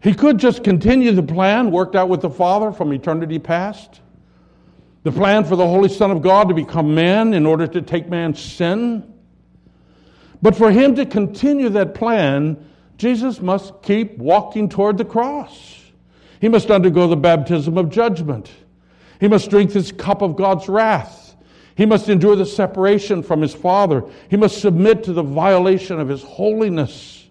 He 0.01 0.13
could 0.13 0.37
just 0.37 0.63
continue 0.63 1.11
the 1.11 1.23
plan 1.23 1.71
worked 1.71 1.95
out 1.95 2.09
with 2.09 2.21
the 2.21 2.29
Father 2.29 2.71
from 2.71 2.93
eternity 2.93 3.39
past. 3.39 4.01
The 5.01 5.11
plan 5.11 5.45
for 5.45 5.55
the 5.55 5.65
Holy 5.65 5.89
Son 5.89 6.11
of 6.11 6.21
God 6.21 6.49
to 6.49 6.53
become 6.53 6.93
man 6.93 7.33
in 7.33 7.45
order 7.47 7.65
to 7.65 7.81
take 7.81 8.07
man's 8.07 8.39
sin. 8.39 9.11
But 10.43 10.55
for 10.55 10.69
him 10.69 10.95
to 10.95 11.07
continue 11.07 11.69
that 11.69 11.95
plan, 11.95 12.69
Jesus 12.97 13.41
must 13.41 13.81
keep 13.81 14.19
walking 14.19 14.69
toward 14.69 14.99
the 14.99 15.05
cross. 15.05 15.81
He 16.39 16.49
must 16.49 16.69
undergo 16.69 17.07
the 17.07 17.15
baptism 17.15 17.77
of 17.77 17.89
judgment. 17.89 18.51
He 19.19 19.27
must 19.27 19.49
drink 19.49 19.73
this 19.73 19.91
cup 19.91 20.21
of 20.21 20.35
God's 20.35 20.69
wrath. 20.69 21.24
He 21.75 21.85
must 21.85 22.07
endure 22.07 22.35
the 22.37 22.45
separation 22.45 23.21
from 23.21 23.41
his 23.41 23.53
Father. 23.53 24.03
He 24.29 24.37
must 24.37 24.61
submit 24.61 25.03
to 25.03 25.13
the 25.13 25.23
violation 25.23 25.99
of 25.99 26.07
his 26.07 26.23
holiness. 26.23 27.27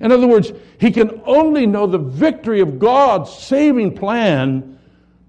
In 0.00 0.12
other 0.12 0.26
words, 0.26 0.52
he 0.78 0.90
can 0.90 1.20
only 1.24 1.66
know 1.66 1.86
the 1.86 1.98
victory 1.98 2.60
of 2.60 2.78
God's 2.78 3.32
saving 3.32 3.96
plan 3.96 4.78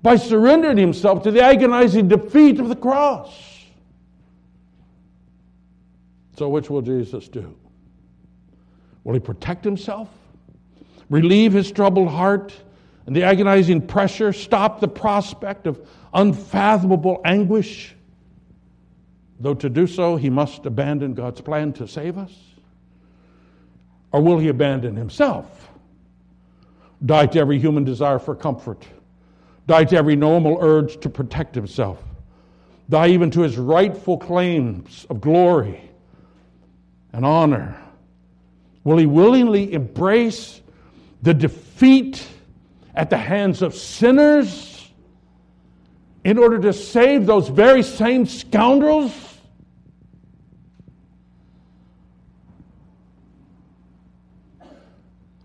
by 0.01 0.17
surrendering 0.17 0.77
himself 0.77 1.23
to 1.23 1.31
the 1.31 1.41
agonizing 1.41 2.07
defeat 2.07 2.59
of 2.59 2.69
the 2.69 2.75
cross. 2.75 3.33
So, 6.37 6.49
which 6.49 6.69
will 6.69 6.81
Jesus 6.81 7.27
do? 7.27 7.55
Will 9.03 9.13
he 9.13 9.19
protect 9.19 9.63
himself, 9.63 10.09
relieve 11.09 11.53
his 11.53 11.71
troubled 11.71 12.09
heart 12.09 12.53
and 13.05 13.15
the 13.15 13.23
agonizing 13.23 13.87
pressure, 13.87 14.31
stop 14.31 14.79
the 14.79 14.87
prospect 14.87 15.65
of 15.65 15.85
unfathomable 16.13 17.21
anguish? 17.25 17.95
Though 19.39 19.53
to 19.53 19.69
do 19.69 19.87
so, 19.87 20.17
he 20.17 20.29
must 20.29 20.65
abandon 20.65 21.13
God's 21.13 21.41
plan 21.41 21.71
to 21.73 21.87
save 21.87 22.17
us. 22.17 22.33
Or 24.11 24.21
will 24.21 24.37
he 24.37 24.49
abandon 24.49 24.95
himself? 24.95 25.69
Die 27.05 27.25
to 27.27 27.39
every 27.39 27.59
human 27.59 27.85
desire 27.85 28.19
for 28.19 28.35
comfort, 28.35 28.85
die 29.67 29.85
to 29.85 29.95
every 29.95 30.17
normal 30.17 30.57
urge 30.59 30.99
to 31.01 31.09
protect 31.09 31.55
himself, 31.55 32.03
die 32.89 33.09
even 33.09 33.31
to 33.31 33.41
his 33.41 33.57
rightful 33.57 34.17
claims 34.17 35.05
of 35.09 35.21
glory 35.21 35.89
and 37.13 37.25
honor? 37.25 37.79
Will 38.83 38.97
he 38.97 39.05
willingly 39.05 39.71
embrace 39.71 40.61
the 41.21 41.33
defeat 41.33 42.27
at 42.95 43.09
the 43.09 43.17
hands 43.17 43.61
of 43.61 43.73
sinners 43.73 44.89
in 46.25 46.37
order 46.37 46.59
to 46.59 46.73
save 46.73 47.25
those 47.25 47.47
very 47.47 47.83
same 47.83 48.25
scoundrels? 48.25 49.28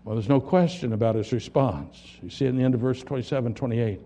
Well, 0.05 0.13
there's 0.13 0.29
no 0.29 0.39
question 0.39 0.93
about 0.93 1.15
his 1.15 1.33
response. 1.33 1.99
You 2.21 2.29
see 2.29 2.45
it 2.45 2.49
in 2.49 2.57
the 2.57 2.63
end 2.63 2.75
of 2.75 2.79
verse 2.79 3.01
27 3.01 3.55
28. 3.55 3.99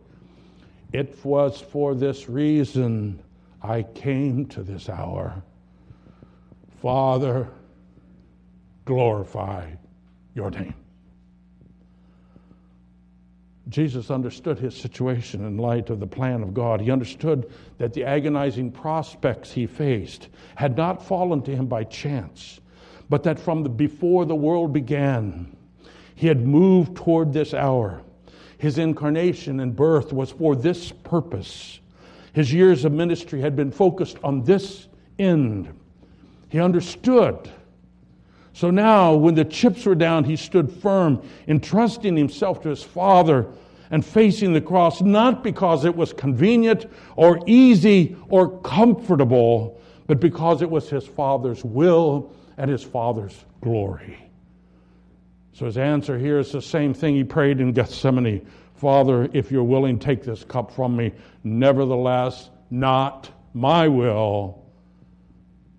It 0.93 1.25
was 1.25 1.59
for 1.59 1.93
this 1.93 2.29
reason 2.29 3.21
I 3.61 3.83
came 3.83 4.45
to 4.47 4.63
this 4.63 4.87
hour. 4.87 5.43
Father, 6.81 7.49
glorify 8.85 9.71
your 10.33 10.49
name. 10.51 10.73
Jesus 13.67 14.09
understood 14.09 14.57
his 14.57 14.77
situation 14.77 15.45
in 15.45 15.57
light 15.57 15.89
of 15.89 15.99
the 15.99 16.07
plan 16.07 16.41
of 16.41 16.53
God. 16.53 16.79
He 16.79 16.91
understood 16.91 17.51
that 17.77 17.93
the 17.93 18.05
agonizing 18.05 18.71
prospects 18.71 19.51
he 19.51 19.67
faced 19.67 20.29
had 20.55 20.77
not 20.77 21.05
fallen 21.05 21.41
to 21.41 21.53
him 21.53 21.67
by 21.67 21.83
chance, 21.83 22.61
but 23.09 23.23
that 23.23 23.37
from 23.37 23.63
the, 23.63 23.69
before 23.69 24.25
the 24.25 24.33
world 24.33 24.71
began, 24.71 25.57
he 26.19 26.27
had 26.27 26.45
moved 26.45 26.97
toward 26.97 27.31
this 27.31 27.53
hour. 27.53 28.01
His 28.57 28.77
incarnation 28.77 29.61
and 29.61 29.73
birth 29.73 30.11
was 30.11 30.31
for 30.31 30.53
this 30.53 30.91
purpose. 30.91 31.79
His 32.33 32.51
years 32.51 32.83
of 32.83 32.91
ministry 32.91 33.39
had 33.39 33.55
been 33.55 33.71
focused 33.71 34.17
on 34.21 34.43
this 34.43 34.89
end. 35.17 35.73
He 36.49 36.59
understood. 36.59 37.49
So 38.51 38.69
now, 38.69 39.13
when 39.13 39.33
the 39.33 39.45
chips 39.45 39.85
were 39.85 39.95
down, 39.95 40.25
he 40.25 40.35
stood 40.35 40.69
firm, 40.69 41.25
entrusting 41.47 42.17
himself 42.17 42.61
to 42.63 42.69
his 42.69 42.83
Father 42.83 43.47
and 43.89 44.05
facing 44.05 44.51
the 44.51 44.59
cross, 44.59 44.99
not 44.99 45.41
because 45.41 45.85
it 45.85 45.95
was 45.95 46.11
convenient 46.11 46.85
or 47.15 47.39
easy 47.47 48.17
or 48.27 48.59
comfortable, 48.59 49.79
but 50.05 50.19
because 50.19 50.61
it 50.61 50.69
was 50.69 50.89
his 50.89 51.07
Father's 51.07 51.63
will 51.63 52.33
and 52.57 52.69
his 52.69 52.83
Father's 52.83 53.45
glory. 53.61 54.28
So 55.59 55.65
his 55.65 55.77
answer 55.77 56.17
here 56.17 56.39
is 56.39 56.53
the 56.53 56.61
same 56.61 56.93
thing 56.93 57.15
he 57.15 57.25
prayed 57.25 57.59
in 57.59 57.73
Gethsemane 57.73 58.47
Father, 58.75 59.29
if 59.33 59.51
you're 59.51 59.61
willing, 59.61 59.99
take 59.99 60.23
this 60.23 60.45
cup 60.45 60.71
from 60.71 60.95
me. 60.95 61.11
Nevertheless, 61.43 62.49
not 62.71 63.29
my 63.53 63.89
will, 63.89 64.63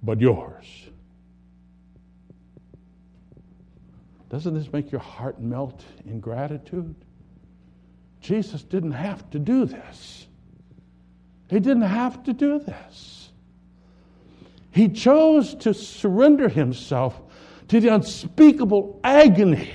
but 0.03 0.21
yours. 0.21 0.67
Doesn't 4.29 4.53
this 4.53 4.71
make 4.71 4.93
your 4.93 5.01
heart 5.01 5.41
melt 5.41 5.83
in 6.05 6.21
gratitude? 6.21 6.95
Jesus 8.21 8.63
didn't 8.63 8.93
have 8.93 9.31
to 9.31 9.39
do 9.39 9.65
this. 9.65 10.27
He 11.49 11.59
didn't 11.59 11.83
have 11.85 12.23
to 12.25 12.35
do 12.35 12.59
this. 12.59 13.31
He 14.73 14.91
chose 14.91 15.55
to 15.55 15.73
surrender 15.73 16.51
himself 16.51 17.19
to 17.71 17.79
the 17.79 17.95
unspeakable 17.95 18.99
agony 19.05 19.71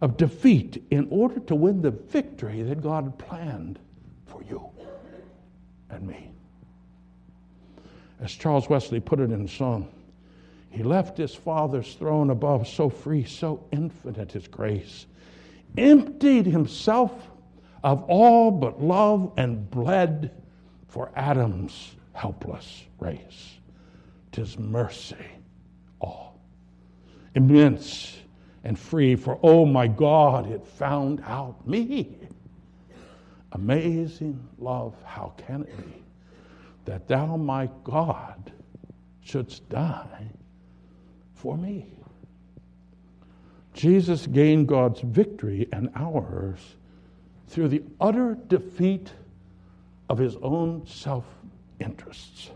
of 0.00 0.16
defeat 0.16 0.80
in 0.92 1.08
order 1.10 1.40
to 1.40 1.56
win 1.56 1.82
the 1.82 1.90
victory 1.90 2.62
that 2.62 2.80
God 2.80 3.02
had 3.02 3.18
planned 3.18 3.80
for 4.26 4.40
you 4.48 4.64
and 5.90 6.06
me. 6.06 6.30
As 8.20 8.30
Charles 8.30 8.68
Wesley 8.68 9.00
put 9.00 9.18
it 9.18 9.32
in 9.32 9.48
song, 9.48 9.88
he 10.70 10.84
left 10.84 11.18
his 11.18 11.34
Father's 11.34 11.94
throne 11.94 12.30
above, 12.30 12.68
so 12.68 12.88
free, 12.88 13.24
so 13.24 13.66
infinite 13.72 14.30
his 14.30 14.46
grace, 14.46 15.06
emptied 15.76 16.46
himself 16.46 17.10
of 17.82 18.04
all 18.04 18.52
but 18.52 18.80
love 18.80 19.32
and 19.36 19.68
bled 19.68 20.30
for 20.86 21.10
Adam's 21.16 21.96
helpless 22.12 22.84
race. 23.00 23.58
Tis 24.30 24.56
mercy 24.56 25.16
immense 27.34 28.16
and 28.64 28.78
free, 28.78 29.16
for 29.16 29.38
oh 29.42 29.64
my 29.64 29.86
God, 29.86 30.50
it 30.50 30.66
found 30.66 31.22
out 31.26 31.66
me. 31.66 32.16
Amazing 33.52 34.48
love, 34.58 34.94
how 35.04 35.32
can 35.36 35.62
it 35.62 35.76
be 35.76 36.02
that 36.84 37.08
thou, 37.08 37.36
my 37.36 37.68
God, 37.84 38.52
shouldst 39.22 39.68
die 39.68 40.30
for 41.34 41.56
me? 41.56 41.86
Jesus 43.74 44.26
gained 44.26 44.68
God's 44.68 45.00
victory 45.00 45.68
and 45.72 45.90
ours 45.94 46.58
through 47.48 47.68
the 47.68 47.82
utter 48.00 48.36
defeat 48.48 49.10
of 50.08 50.18
his 50.18 50.36
own 50.42 50.86
self 50.86 51.24
interests. 51.78 52.50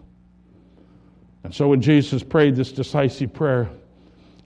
And 1.45 1.55
so 1.55 1.69
when 1.69 1.81
Jesus 1.81 2.23
prayed 2.23 2.57
this 2.57 2.73
decisive 2.73 3.33
prayer, 3.33 3.69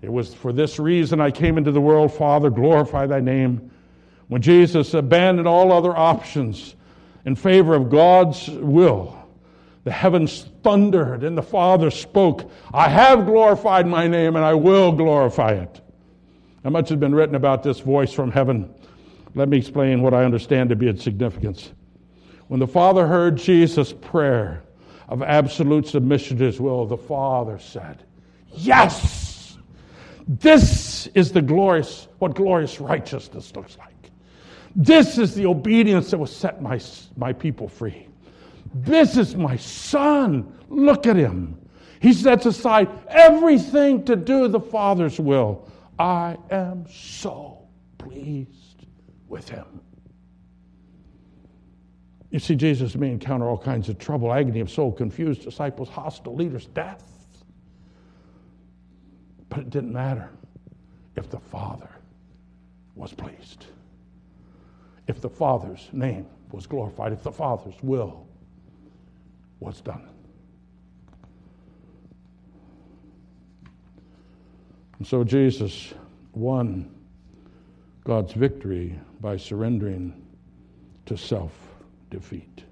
it 0.00 0.12
was 0.12 0.32
for 0.32 0.52
this 0.52 0.78
reason 0.78 1.20
I 1.20 1.30
came 1.30 1.58
into 1.58 1.72
the 1.72 1.80
world, 1.80 2.12
Father, 2.12 2.50
glorify 2.50 3.06
thy 3.06 3.20
name. 3.20 3.70
When 4.28 4.42
Jesus 4.42 4.94
abandoned 4.94 5.48
all 5.48 5.72
other 5.72 5.96
options 5.96 6.76
in 7.24 7.34
favor 7.34 7.74
of 7.74 7.90
God's 7.90 8.48
will, 8.48 9.16
the 9.84 9.90
heavens 9.90 10.46
thundered 10.62 11.24
and 11.24 11.36
the 11.36 11.42
Father 11.42 11.90
spoke, 11.90 12.50
I 12.72 12.88
have 12.88 13.26
glorified 13.26 13.86
my 13.86 14.06
name 14.06 14.36
and 14.36 14.44
I 14.44 14.54
will 14.54 14.92
glorify 14.92 15.52
it. 15.52 15.80
How 16.62 16.70
much 16.70 16.90
has 16.90 16.98
been 16.98 17.14
written 17.14 17.34
about 17.34 17.62
this 17.62 17.80
voice 17.80 18.12
from 18.12 18.30
heaven? 18.30 18.72
Let 19.34 19.48
me 19.48 19.58
explain 19.58 20.02
what 20.02 20.14
I 20.14 20.24
understand 20.24 20.70
to 20.70 20.76
be 20.76 20.88
its 20.88 21.02
significance. 21.02 21.72
When 22.48 22.60
the 22.60 22.66
Father 22.66 23.06
heard 23.06 23.36
Jesus' 23.36 23.92
prayer 23.92 24.62
of 25.08 25.22
absolute 25.22 25.86
submission 25.86 26.38
to 26.38 26.44
his 26.44 26.60
will, 26.60 26.86
the 26.86 26.96
Father 26.96 27.58
said, 27.58 28.04
Yes! 28.54 29.27
This 30.28 31.06
is 31.14 31.32
the 31.32 31.40
glorious, 31.40 32.06
what 32.18 32.34
glorious 32.34 32.80
righteousness 32.80 33.56
looks 33.56 33.78
like. 33.78 33.94
This 34.76 35.16
is 35.16 35.34
the 35.34 35.46
obedience 35.46 36.10
that 36.10 36.18
will 36.18 36.26
set 36.26 36.60
my, 36.60 36.78
my 37.16 37.32
people 37.32 37.66
free. 37.66 38.08
This 38.74 39.16
is 39.16 39.34
my 39.34 39.56
son. 39.56 40.52
Look 40.68 41.06
at 41.06 41.16
him. 41.16 41.58
He 42.00 42.12
sets 42.12 42.44
aside 42.46 42.88
everything 43.08 44.04
to 44.04 44.14
do 44.16 44.48
the 44.48 44.60
Father's 44.60 45.18
will. 45.18 45.66
I 45.98 46.36
am 46.50 46.84
so 46.88 47.66
pleased 47.96 48.86
with 49.28 49.48
him. 49.48 49.80
You 52.30 52.38
see, 52.38 52.54
Jesus 52.54 52.94
may 52.94 53.10
encounter 53.10 53.48
all 53.48 53.58
kinds 53.58 53.88
of 53.88 53.98
trouble, 53.98 54.32
agony 54.32 54.60
of 54.60 54.70
soul, 54.70 54.92
confused 54.92 55.42
disciples, 55.42 55.88
hostile 55.88 56.36
leaders, 56.36 56.66
death. 56.66 57.17
But 59.48 59.60
it 59.60 59.70
didn't 59.70 59.92
matter 59.92 60.30
if 61.16 61.30
the 61.30 61.38
Father 61.38 61.90
was 62.94 63.12
pleased, 63.12 63.66
if 65.06 65.20
the 65.20 65.28
Father's 65.30 65.88
name 65.92 66.26
was 66.52 66.66
glorified, 66.66 67.12
if 67.12 67.22
the 67.22 67.32
Father's 67.32 67.74
will 67.82 68.26
was 69.60 69.80
done. 69.80 70.08
And 74.98 75.06
so 75.06 75.22
Jesus 75.24 75.94
won 76.34 76.92
God's 78.04 78.32
victory 78.32 78.98
by 79.20 79.36
surrendering 79.36 80.26
to 81.06 81.16
self 81.16 81.52
defeat. 82.10 82.64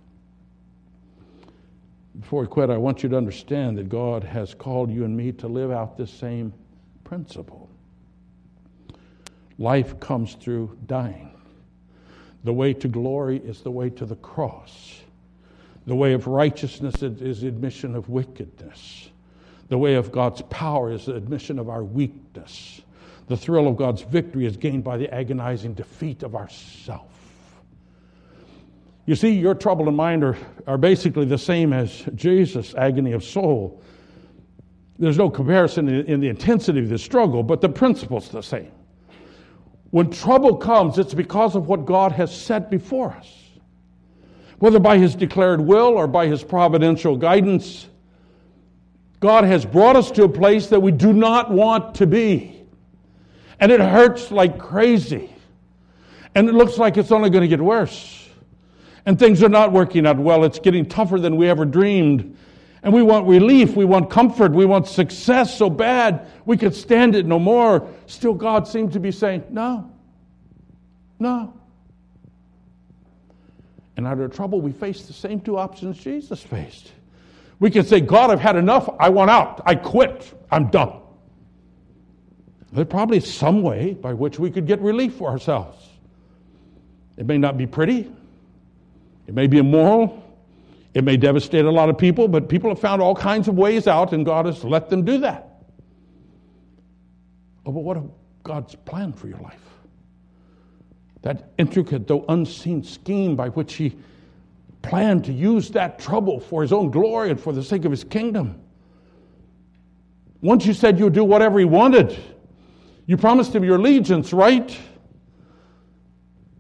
Before 2.21 2.41
we 2.41 2.47
quit, 2.47 2.71
I 2.71 2.79
want 2.79 3.03
you 3.03 3.09
to 3.11 3.17
understand 3.17 3.77
that 3.79 3.89
God 3.89 4.25
has 4.25 4.55
called 4.55 4.91
you 4.91 5.05
and 5.05 5.17
me 5.17 5.33
to 5.33 5.47
live 5.47 5.71
out 5.71 5.97
this 5.97 6.11
same 6.11 6.53
principle. 7.07 7.71
Life 9.59 10.01
comes 10.01 10.35
through 10.35 10.77
dying. 10.87 11.31
The 12.43 12.53
way 12.53 12.75
to 12.75 12.89
glory 12.89 13.39
is 13.39 13.63
the 13.63 13.71
way 13.71 13.91
to 13.91 14.05
the 14.05 14.17
cross. 14.17 15.01
The 15.87 15.95
way 15.95 16.15
of 16.15 16.27
righteousness 16.27 17.03
is 17.03 17.45
admission 17.45 17.95
of 17.95 18.09
wickedness. 18.09 19.09
The 19.69 19.79
way 19.79 19.95
of 19.95 20.11
God's 20.11 20.43
power 20.43 20.93
is 20.93 21.07
the 21.07 21.15
admission 21.15 21.61
of 21.61 21.69
our 21.69 21.85
weakness. 21.85 22.83
The 23.29 23.37
thrill 23.37 23.69
of 23.69 23.77
God's 23.77 24.03
victory 24.03 24.45
is 24.45 24.57
gained 24.57 24.83
by 24.83 24.97
the 24.97 25.13
agonizing 25.13 25.75
defeat 25.75 26.25
of 26.25 26.35
ourself. 26.35 27.09
You 29.07 29.15
see, 29.15 29.31
your 29.31 29.55
trouble 29.55 29.87
and 29.87 29.97
mine 29.97 30.25
are, 30.25 30.37
are 30.67 30.79
basically 30.79 31.25
the 31.25 31.39
same 31.39 31.73
as 31.73 32.05
Jesus' 32.17 32.75
agony 32.75 33.13
of 33.13 33.23
soul. 33.23 33.81
There's 34.99 35.19
no 35.19 35.29
comparison 35.29 35.89
in, 35.89 36.07
in 36.07 36.21
the 36.21 36.29
intensity 36.29 36.81
of 36.81 36.89
the 36.89 36.99
struggle, 36.99 37.43
but 37.43 37.61
the 37.61 37.69
principle's 37.69 38.29
the 38.29 38.43
same. 38.43 38.73
When 39.91 40.11
trouble 40.11 40.57
comes, 40.57 40.99
it's 40.99 41.15
because 41.15 41.55
of 41.55 41.69
what 41.69 41.85
God 41.85 42.13
has 42.13 42.35
set 42.35 42.71
before 42.71 43.13
us. 43.13 43.33
Whether 44.59 44.79
by 44.79 44.99
His 44.99 45.15
declared 45.15 45.61
will 45.61 45.89
or 45.89 46.07
by 46.07 46.27
His 46.27 46.43
providential 46.43 47.17
guidance, 47.17 47.89
God 49.21 49.45
has 49.45 49.65
brought 49.65 49.97
us 49.97 50.11
to 50.13 50.25
a 50.25 50.29
place 50.29 50.69
that 50.69 50.81
we 50.81 50.93
do 50.93 51.13
not 51.13 51.51
want 51.51 51.97
to 51.97 52.07
be. 52.07 52.65
And 53.61 53.73
it 53.73 53.81
hurts 53.81 54.31
like 54.31 54.59
crazy. 54.59 55.31
And 56.35 56.49
it 56.49 56.55
looks 56.55 56.79
like 56.79 56.97
it's 56.97 57.13
only 57.13 57.31
going 57.31 57.43
to 57.43 57.49
get 57.49 57.61
worse. 57.61 58.29
And 59.07 59.19
things 59.19 59.43
are 59.43 59.49
not 59.49 59.73
working 59.73 60.07
out 60.07 60.19
well. 60.19 60.45
It's 60.45 60.59
getting 60.59 60.85
tougher 60.85 61.19
than 61.19 61.37
we 61.37 61.49
ever 61.49 61.65
dreamed. 61.65 62.37
And 62.87 62.95
we 62.95 63.03
want 63.03 63.27
relief, 63.27 63.75
we 63.75 63.85
want 63.85 64.11
comfort, 64.11 64.53
we 64.53 64.65
want 64.65 64.87
success 64.87 65.59
so 65.59 65.69
bad 65.69 66.29
we 66.45 66.57
could 66.57 66.73
stand 66.73 67.17
it 67.17 67.27
no 67.27 67.37
more. 67.37 67.85
Still, 68.07 68.33
God 68.33 68.69
seems 68.69 68.93
to 68.93 69.01
be 69.01 69.11
saying, 69.11 69.43
No, 69.51 69.91
no. 71.19 71.53
And 73.97 74.07
out 74.07 74.21
of 74.21 74.33
trouble, 74.33 74.61
we 74.61 74.71
face 74.71 75.03
the 75.03 75.13
same 75.13 75.41
two 75.41 75.59
options 75.59 75.99
Jesus 75.99 76.41
faced. 76.41 76.93
We 77.59 77.73
can 77.73 77.85
say, 77.85 78.01
God, 78.01 78.31
I've 78.31 78.39
had 78.39 78.55
enough. 78.55 78.89
I 79.01 79.09
want 79.09 79.31
out. 79.33 79.63
I 79.67 79.75
quit. 79.75 80.33
I'm 80.53 80.69
done. 80.69 80.93
There's 82.71 82.87
probably 82.87 83.19
some 83.19 83.63
way 83.63 83.95
by 83.95 84.13
which 84.13 84.39
we 84.39 84.49
could 84.49 84.69
get 84.69 84.81
relief 84.81 85.17
for 85.17 85.29
ourselves. 85.29 85.89
It 87.17 87.27
may 87.27 87.39
not 87.39 87.59
be 87.59 87.67
pretty, 87.67 88.13
it 89.27 89.35
may 89.35 89.49
be 89.49 89.59
immoral, 89.59 90.23
it 90.97 91.05
may 91.05 91.19
devastate 91.19 91.67
a 91.67 91.71
lot 91.71 91.91
of 91.91 91.99
people, 91.99 92.27
but 92.27 92.49
people 92.49 92.71
have 92.71 92.81
found 92.81 93.03
all 93.03 93.15
kinds 93.15 93.49
of 93.49 93.55
ways 93.55 93.87
out, 93.87 94.15
and 94.15 94.25
God 94.25 94.47
has 94.47 94.65
let 94.65 94.89
them 94.89 95.05
do 95.05 95.19
that. 95.19 95.59
Oh, 97.67 97.73
but 97.73 97.81
what 97.81 97.99
of 97.99 98.11
God's 98.43 98.75
plan 98.77 99.13
for 99.13 99.29
your 99.29 99.37
life? 99.41 99.61
That 101.21 101.51
intricate, 101.59 102.07
though 102.07 102.25
unseen 102.31 102.83
scheme 102.83 103.37
by 103.37 103.51
which 103.51 103.75
He 103.75 103.95
planned 104.81 105.27
to 105.27 105.35
use 105.35 105.69
that 105.73 105.99
trouble 105.99 106.41
for 106.41 106.63
His 106.63 106.73
own 106.73 106.91
glory 106.91 107.29
and 107.29 107.39
for 107.39 107.53
the 107.53 107.63
sake 107.63 107.85
of 107.85 107.91
His 107.91 108.03
kingdom. 108.03 108.59
Once 110.41 110.65
you 110.65 110.73
said 110.73 110.99
you'd 110.99 111.13
do 111.13 111.25
whatever 111.25 111.59
He 111.59 111.67
wanted, 111.67 112.19
you 113.05 113.19
promised 113.19 113.55
Him 113.55 113.65
your 113.65 113.77
allegiance, 113.77 114.33
right? 114.33 114.75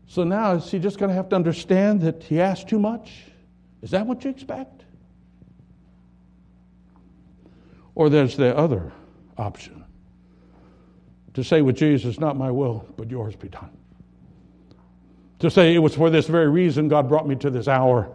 So 0.08 0.24
now 0.24 0.56
is 0.56 0.70
He 0.70 0.78
just 0.78 0.98
going 0.98 1.08
to 1.08 1.14
have 1.14 1.30
to 1.30 1.36
understand 1.36 2.02
that 2.02 2.22
He 2.24 2.38
asked 2.38 2.68
too 2.68 2.78
much? 2.78 3.22
Is 3.86 3.92
that 3.92 4.04
what 4.04 4.24
you 4.24 4.30
expect? 4.30 4.82
Or 7.94 8.10
there's 8.10 8.36
the 8.36 8.56
other 8.56 8.90
option 9.38 9.84
to 11.34 11.44
say 11.44 11.62
with 11.62 11.76
Jesus, 11.76 12.18
Not 12.18 12.36
my 12.36 12.50
will, 12.50 12.84
but 12.96 13.08
yours 13.12 13.36
be 13.36 13.48
done. 13.48 13.70
To 15.38 15.52
say 15.52 15.72
it 15.72 15.78
was 15.78 15.94
for 15.94 16.10
this 16.10 16.26
very 16.26 16.48
reason 16.48 16.88
God 16.88 17.08
brought 17.08 17.28
me 17.28 17.36
to 17.36 17.48
this 17.48 17.68
hour. 17.68 18.10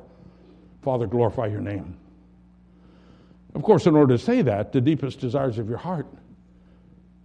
Father, 0.81 1.07
glorify 1.07 1.45
your 1.45 1.62
name. 1.62 1.95
Of 3.55 3.63
course, 3.63 3.86
in 3.86 3.95
order 3.95 4.17
to 4.17 4.21
say 4.21 4.41
that, 4.41 4.73
the 4.73 4.81
deepest 4.81 5.21
desires 5.21 5.57
of 5.57 5.69
your 5.69 5.77
heart 5.77 6.07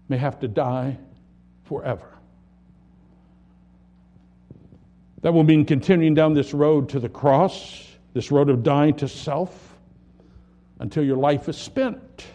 may 0.09 0.19
have 0.19 0.39
to 0.39 0.47
die 0.47 0.99
forever. 1.65 2.17
That 5.23 5.33
will 5.33 5.43
mean 5.43 5.65
continuing 5.65 6.15
down 6.15 6.35
this 6.35 6.55
road 6.55 6.91
to 6.91 7.01
the 7.01 7.09
cross 7.09 7.83
this 8.17 8.31
road 8.31 8.49
of 8.49 8.63
dying 8.63 8.95
to 8.95 9.07
self 9.07 9.77
until 10.81 11.05
your 11.05 11.19
life 11.19 11.51
is 11.51 11.57
spent, 11.59 12.27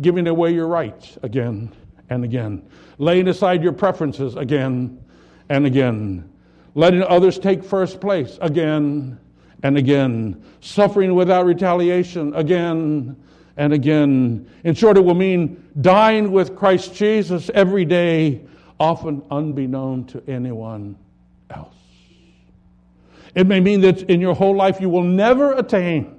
giving 0.00 0.26
away 0.26 0.54
your 0.54 0.66
rights 0.66 1.18
again 1.22 1.70
and 2.08 2.24
again, 2.24 2.66
laying 2.96 3.28
aside 3.28 3.62
your 3.62 3.74
preferences 3.74 4.36
again 4.36 4.98
and 5.50 5.66
again, 5.66 6.32
letting 6.74 7.02
others 7.02 7.38
take 7.38 7.62
first 7.62 8.00
place 8.00 8.38
again 8.40 9.20
and 9.62 9.76
again, 9.76 10.42
suffering 10.62 11.14
without 11.14 11.44
retaliation 11.44 12.34
again 12.34 13.14
and 13.58 13.74
again. 13.74 14.48
In 14.64 14.74
short, 14.74 14.96
it 14.96 15.04
will 15.04 15.14
mean 15.14 15.62
dying 15.82 16.32
with 16.32 16.56
Christ 16.56 16.94
Jesus 16.94 17.50
every 17.52 17.84
day, 17.84 18.46
often 18.78 19.22
unbeknown 19.30 20.06
to 20.06 20.22
anyone 20.26 20.96
else. 21.50 21.79
It 23.34 23.46
may 23.46 23.60
mean 23.60 23.80
that 23.82 24.02
in 24.02 24.20
your 24.20 24.34
whole 24.34 24.56
life 24.56 24.80
you 24.80 24.88
will 24.88 25.04
never 25.04 25.52
attain 25.52 26.16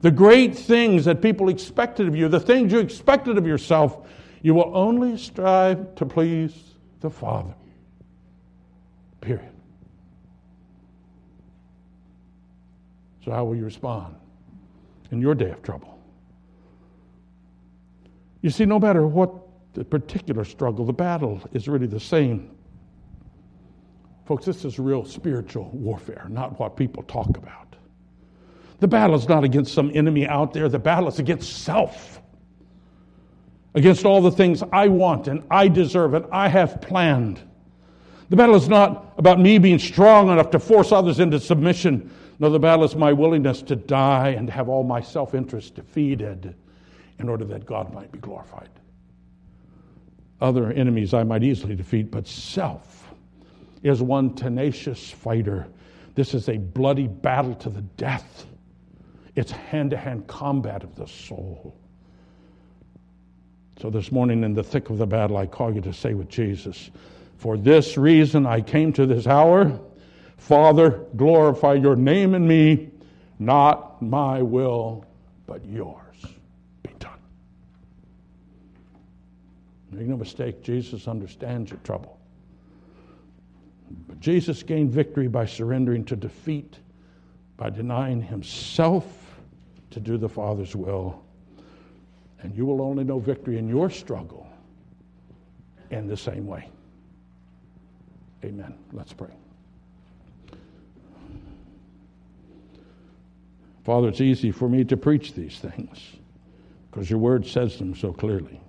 the 0.00 0.10
great 0.10 0.54
things 0.56 1.06
that 1.06 1.22
people 1.22 1.48
expected 1.48 2.06
of 2.06 2.14
you, 2.14 2.28
the 2.28 2.38
things 2.38 2.72
you 2.72 2.78
expected 2.78 3.38
of 3.38 3.46
yourself. 3.46 4.06
You 4.42 4.52
will 4.52 4.70
only 4.76 5.16
strive 5.16 5.94
to 5.94 6.04
please 6.04 6.52
the 7.00 7.08
Father. 7.08 7.54
Period. 9.22 9.50
So, 13.24 13.30
how 13.30 13.44
will 13.44 13.56
you 13.56 13.64
respond 13.64 14.16
in 15.10 15.22
your 15.22 15.34
day 15.34 15.50
of 15.50 15.62
trouble? 15.62 15.98
You 18.42 18.50
see, 18.50 18.66
no 18.66 18.78
matter 18.78 19.06
what 19.06 19.32
the 19.72 19.86
particular 19.86 20.44
struggle, 20.44 20.84
the 20.84 20.92
battle 20.92 21.40
is 21.54 21.66
really 21.66 21.86
the 21.86 21.98
same. 21.98 22.53
Folks, 24.26 24.46
this 24.46 24.64
is 24.64 24.78
real 24.78 25.04
spiritual 25.04 25.70
warfare, 25.72 26.26
not 26.30 26.58
what 26.58 26.76
people 26.76 27.02
talk 27.02 27.36
about. 27.36 27.76
The 28.80 28.88
battle 28.88 29.16
is 29.16 29.28
not 29.28 29.44
against 29.44 29.74
some 29.74 29.90
enemy 29.94 30.26
out 30.26 30.52
there, 30.54 30.68
the 30.68 30.78
battle 30.78 31.08
is 31.08 31.18
against 31.18 31.62
self, 31.62 32.22
against 33.74 34.04
all 34.04 34.22
the 34.22 34.30
things 34.30 34.62
I 34.72 34.88
want 34.88 35.28
and 35.28 35.42
I 35.50 35.68
deserve 35.68 36.14
and 36.14 36.26
I 36.32 36.48
have 36.48 36.80
planned. 36.80 37.40
The 38.30 38.36
battle 38.36 38.54
is 38.54 38.68
not 38.68 39.12
about 39.18 39.38
me 39.38 39.58
being 39.58 39.78
strong 39.78 40.30
enough 40.30 40.50
to 40.50 40.58
force 40.58 40.90
others 40.90 41.20
into 41.20 41.38
submission. 41.38 42.10
No, 42.38 42.48
the 42.48 42.58
battle 42.58 42.84
is 42.84 42.96
my 42.96 43.12
willingness 43.12 43.60
to 43.62 43.76
die 43.76 44.30
and 44.30 44.48
have 44.48 44.68
all 44.68 44.82
my 44.82 45.02
self 45.02 45.34
interest 45.34 45.74
defeated 45.74 46.54
in 47.18 47.28
order 47.28 47.44
that 47.44 47.66
God 47.66 47.92
might 47.92 48.10
be 48.10 48.18
glorified. 48.18 48.70
Other 50.40 50.72
enemies 50.72 51.14
I 51.14 51.22
might 51.22 51.42
easily 51.42 51.76
defeat, 51.76 52.10
but 52.10 52.26
self 52.26 53.03
is 53.84 54.02
one 54.02 54.34
tenacious 54.34 55.10
fighter. 55.10 55.68
This 56.14 56.34
is 56.34 56.48
a 56.48 56.56
bloody 56.56 57.06
battle 57.06 57.54
to 57.56 57.68
the 57.68 57.82
death. 57.82 58.46
It's 59.36 59.52
hand 59.52 59.90
to 59.90 59.96
hand 59.96 60.26
combat 60.26 60.82
of 60.82 60.96
the 60.96 61.06
soul. 61.06 61.76
So 63.80 63.90
this 63.90 64.10
morning, 64.10 64.42
in 64.42 64.54
the 64.54 64.62
thick 64.62 64.88
of 64.88 64.98
the 64.98 65.06
battle, 65.06 65.36
I 65.36 65.46
call 65.46 65.74
you 65.74 65.82
to 65.82 65.92
say 65.92 66.14
with 66.14 66.28
Jesus, 66.28 66.90
For 67.36 67.58
this 67.58 67.98
reason 67.98 68.46
I 68.46 68.60
came 68.60 68.92
to 68.94 69.06
this 69.06 69.26
hour. 69.26 69.78
Father, 70.38 71.04
glorify 71.16 71.74
your 71.74 71.96
name 71.96 72.34
in 72.34 72.46
me, 72.46 72.90
not 73.38 74.00
my 74.00 74.40
will, 74.40 75.04
but 75.46 75.64
yours 75.64 76.00
be 76.82 76.90
done. 76.98 77.18
Make 79.90 80.06
no 80.06 80.16
mistake, 80.16 80.62
Jesus 80.62 81.06
understands 81.06 81.70
your 81.70 81.80
trouble. 81.80 82.13
But 84.08 84.20
Jesus 84.20 84.62
gained 84.62 84.90
victory 84.90 85.28
by 85.28 85.46
surrendering 85.46 86.04
to 86.06 86.16
defeat, 86.16 86.78
by 87.56 87.70
denying 87.70 88.22
himself 88.22 89.36
to 89.90 90.00
do 90.00 90.18
the 90.18 90.28
Father's 90.28 90.74
will. 90.74 91.22
And 92.40 92.54
you 92.54 92.66
will 92.66 92.82
only 92.82 93.04
know 93.04 93.18
victory 93.18 93.58
in 93.58 93.68
your 93.68 93.88
struggle 93.90 94.46
in 95.90 96.06
the 96.06 96.16
same 96.16 96.46
way. 96.46 96.68
Amen. 98.44 98.74
Let's 98.92 99.12
pray. 99.12 99.30
Father, 103.84 104.08
it's 104.08 104.20
easy 104.20 104.50
for 104.50 104.68
me 104.68 104.84
to 104.84 104.96
preach 104.96 105.34
these 105.34 105.58
things 105.58 105.98
because 106.90 107.10
your 107.10 107.18
word 107.18 107.46
says 107.46 107.78
them 107.78 107.94
so 107.94 108.12
clearly. 108.12 108.60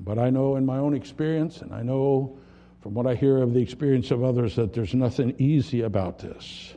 But 0.00 0.18
I 0.18 0.30
know 0.30 0.56
in 0.56 0.66
my 0.66 0.78
own 0.78 0.94
experience, 0.94 1.62
and 1.62 1.72
I 1.72 1.82
know 1.82 2.36
from 2.82 2.94
what 2.94 3.06
I 3.06 3.14
hear 3.14 3.38
of 3.38 3.54
the 3.54 3.60
experience 3.60 4.10
of 4.10 4.24
others, 4.24 4.56
that 4.56 4.72
there's 4.72 4.92
nothing 4.92 5.36
easy 5.38 5.82
about 5.82 6.18
this. 6.18 6.74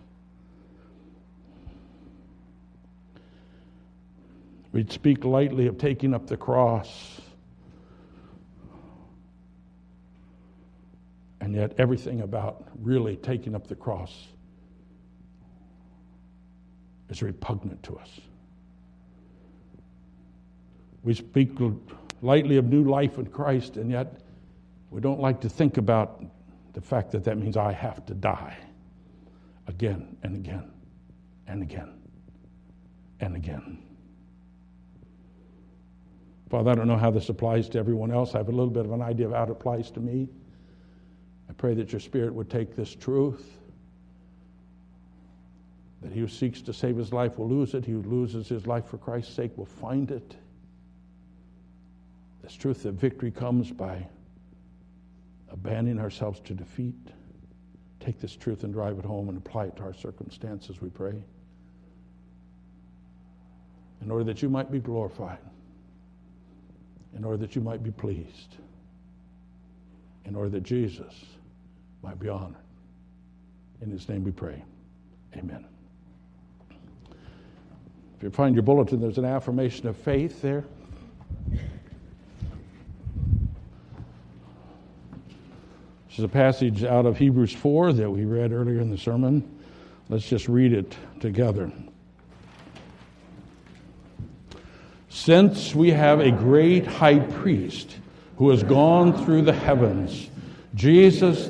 We'd 4.72 4.92
speak 4.92 5.26
lightly 5.26 5.66
of 5.66 5.80
taking 5.80 6.14
up 6.14 6.28
the 6.28 6.38
cross. 6.38 7.20
And 11.42 11.56
yet, 11.56 11.74
everything 11.80 12.22
about 12.22 12.68
really 12.82 13.16
taking 13.16 13.56
up 13.56 13.68
the 13.68 13.76
cross 13.76 14.28
is 17.10 17.22
repugnant 17.22 17.82
to 17.84 17.98
us. 17.98 18.10
We 21.04 21.14
speak 21.16 21.52
lightly 22.22 22.58
of 22.58 22.66
new 22.66 22.84
life 22.84 23.18
in 23.18 23.28
Christ, 23.28 23.78
and 23.78 23.90
yet 23.90 24.22
we 24.96 25.02
don't 25.02 25.20
like 25.20 25.42
to 25.42 25.50
think 25.50 25.76
about 25.76 26.24
the 26.72 26.80
fact 26.80 27.12
that 27.12 27.26
that 27.26 27.38
means 27.38 27.58
I 27.58 27.74
have 27.74 28.06
to 28.06 28.14
die 28.14 28.56
again 29.68 30.16
and 30.24 30.38
again 30.38 30.72
and 31.48 31.62
again 31.62 32.00
and 33.20 33.36
again. 33.36 33.84
Father, 36.50 36.72
I 36.72 36.76
don't 36.76 36.88
know 36.88 36.96
how 36.96 37.12
this 37.12 37.28
applies 37.28 37.68
to 37.70 37.78
everyone 37.78 38.10
else. 38.10 38.36
I 38.36 38.38
have 38.38 38.48
a 38.48 38.54
little 38.54 38.70
bit 38.70 38.86
of 38.86 38.94
an 38.94 39.02
idea 39.02 39.26
of 39.28 39.34
how 39.34 39.44
it 39.44 39.50
applies 39.50 39.92
to 39.92 40.00
me. 40.00 40.30
I 41.50 41.54
pray 41.54 41.74
that 41.74 41.92
your 41.92 42.00
Spirit 42.00 42.34
would 42.34 42.50
take 42.50 42.74
this 42.78 42.96
truth, 42.96 43.58
that 46.04 46.14
he 46.14 46.22
who 46.22 46.30
seeks 46.30 46.62
to 46.62 46.74
save 46.74 46.96
his 46.96 47.12
life 47.12 47.38
will 47.38 47.50
lose 47.50 47.74
it, 47.74 47.84
he 47.84 47.92
who 47.92 48.02
loses 48.04 48.48
his 48.48 48.66
life 48.66 48.86
for 48.86 48.98
Christ's 48.98 49.34
sake 49.34 49.58
will 49.58 49.66
find 49.66 50.10
it. 50.10 50.38
This 52.42 52.54
truth 52.54 52.84
that 52.84 52.94
victory 52.94 53.32
comes 53.32 53.72
by 53.72 54.08
abandoning 55.52 56.00
ourselves 56.00 56.40
to 56.42 56.54
defeat. 56.54 56.96
Take 58.00 58.20
this 58.20 58.36
truth 58.36 58.64
and 58.64 58.74
drive 58.74 59.00
it 59.00 59.06
home 59.06 59.30
and 59.30 59.38
apply 59.38 59.66
it 59.66 59.76
to 59.78 59.84
our 59.84 59.94
circumstances, 59.94 60.82
we 60.82 60.90
pray. 60.90 61.24
In 64.02 64.12
order 64.12 64.24
that 64.26 64.42
you 64.42 64.50
might 64.50 64.72
be 64.72 64.80
glorified, 64.80 65.40
in 67.16 67.24
order 67.24 67.38
that 67.38 67.56
you 67.56 67.62
might 67.62 67.84
be 67.84 67.92
pleased, 67.92 68.58
in 70.26 70.36
order 70.36 70.50
that 70.50 70.64
Jesus 70.64 71.14
might 72.04 72.20
be 72.20 72.30
honored. 72.30 72.56
In 73.82 73.90
his 73.90 74.08
name 74.08 74.24
we 74.24 74.32
pray. 74.32 74.64
Amen. 75.36 75.66
If 78.18 78.24
you 78.24 78.30
find 78.30 78.56
your 78.56 78.64
bulletin, 78.64 79.02
there's 79.02 79.18
an 79.18 79.26
affirmation 79.26 79.88
of 79.88 79.98
faith 79.98 80.42
there. 80.42 80.64
This 86.16 86.20
is 86.20 86.26
a 86.28 86.30
passage 86.30 86.84
out 86.86 87.06
of 87.06 87.18
Hebrews 87.18 87.52
4 87.52 87.92
that 87.92 88.10
we 88.10 88.24
read 88.24 88.54
earlier 88.54 88.80
in 88.80 88.90
the 88.90 88.98
sermon. 88.98 89.60
Let's 90.08 90.26
just 90.26 90.48
read 90.48 90.72
it 90.72 90.96
together. 91.20 91.70
Since 95.10 95.76
we 95.76 95.92
have 95.92 96.22
a 96.22 96.32
great 96.32 96.88
high 96.88 97.20
priest 97.20 97.98
who 98.38 98.50
has 98.52 98.64
gone 98.64 99.26
through 99.26 99.42
the 99.42 99.52
heavens, 99.52 100.30
Jesus 100.74 101.44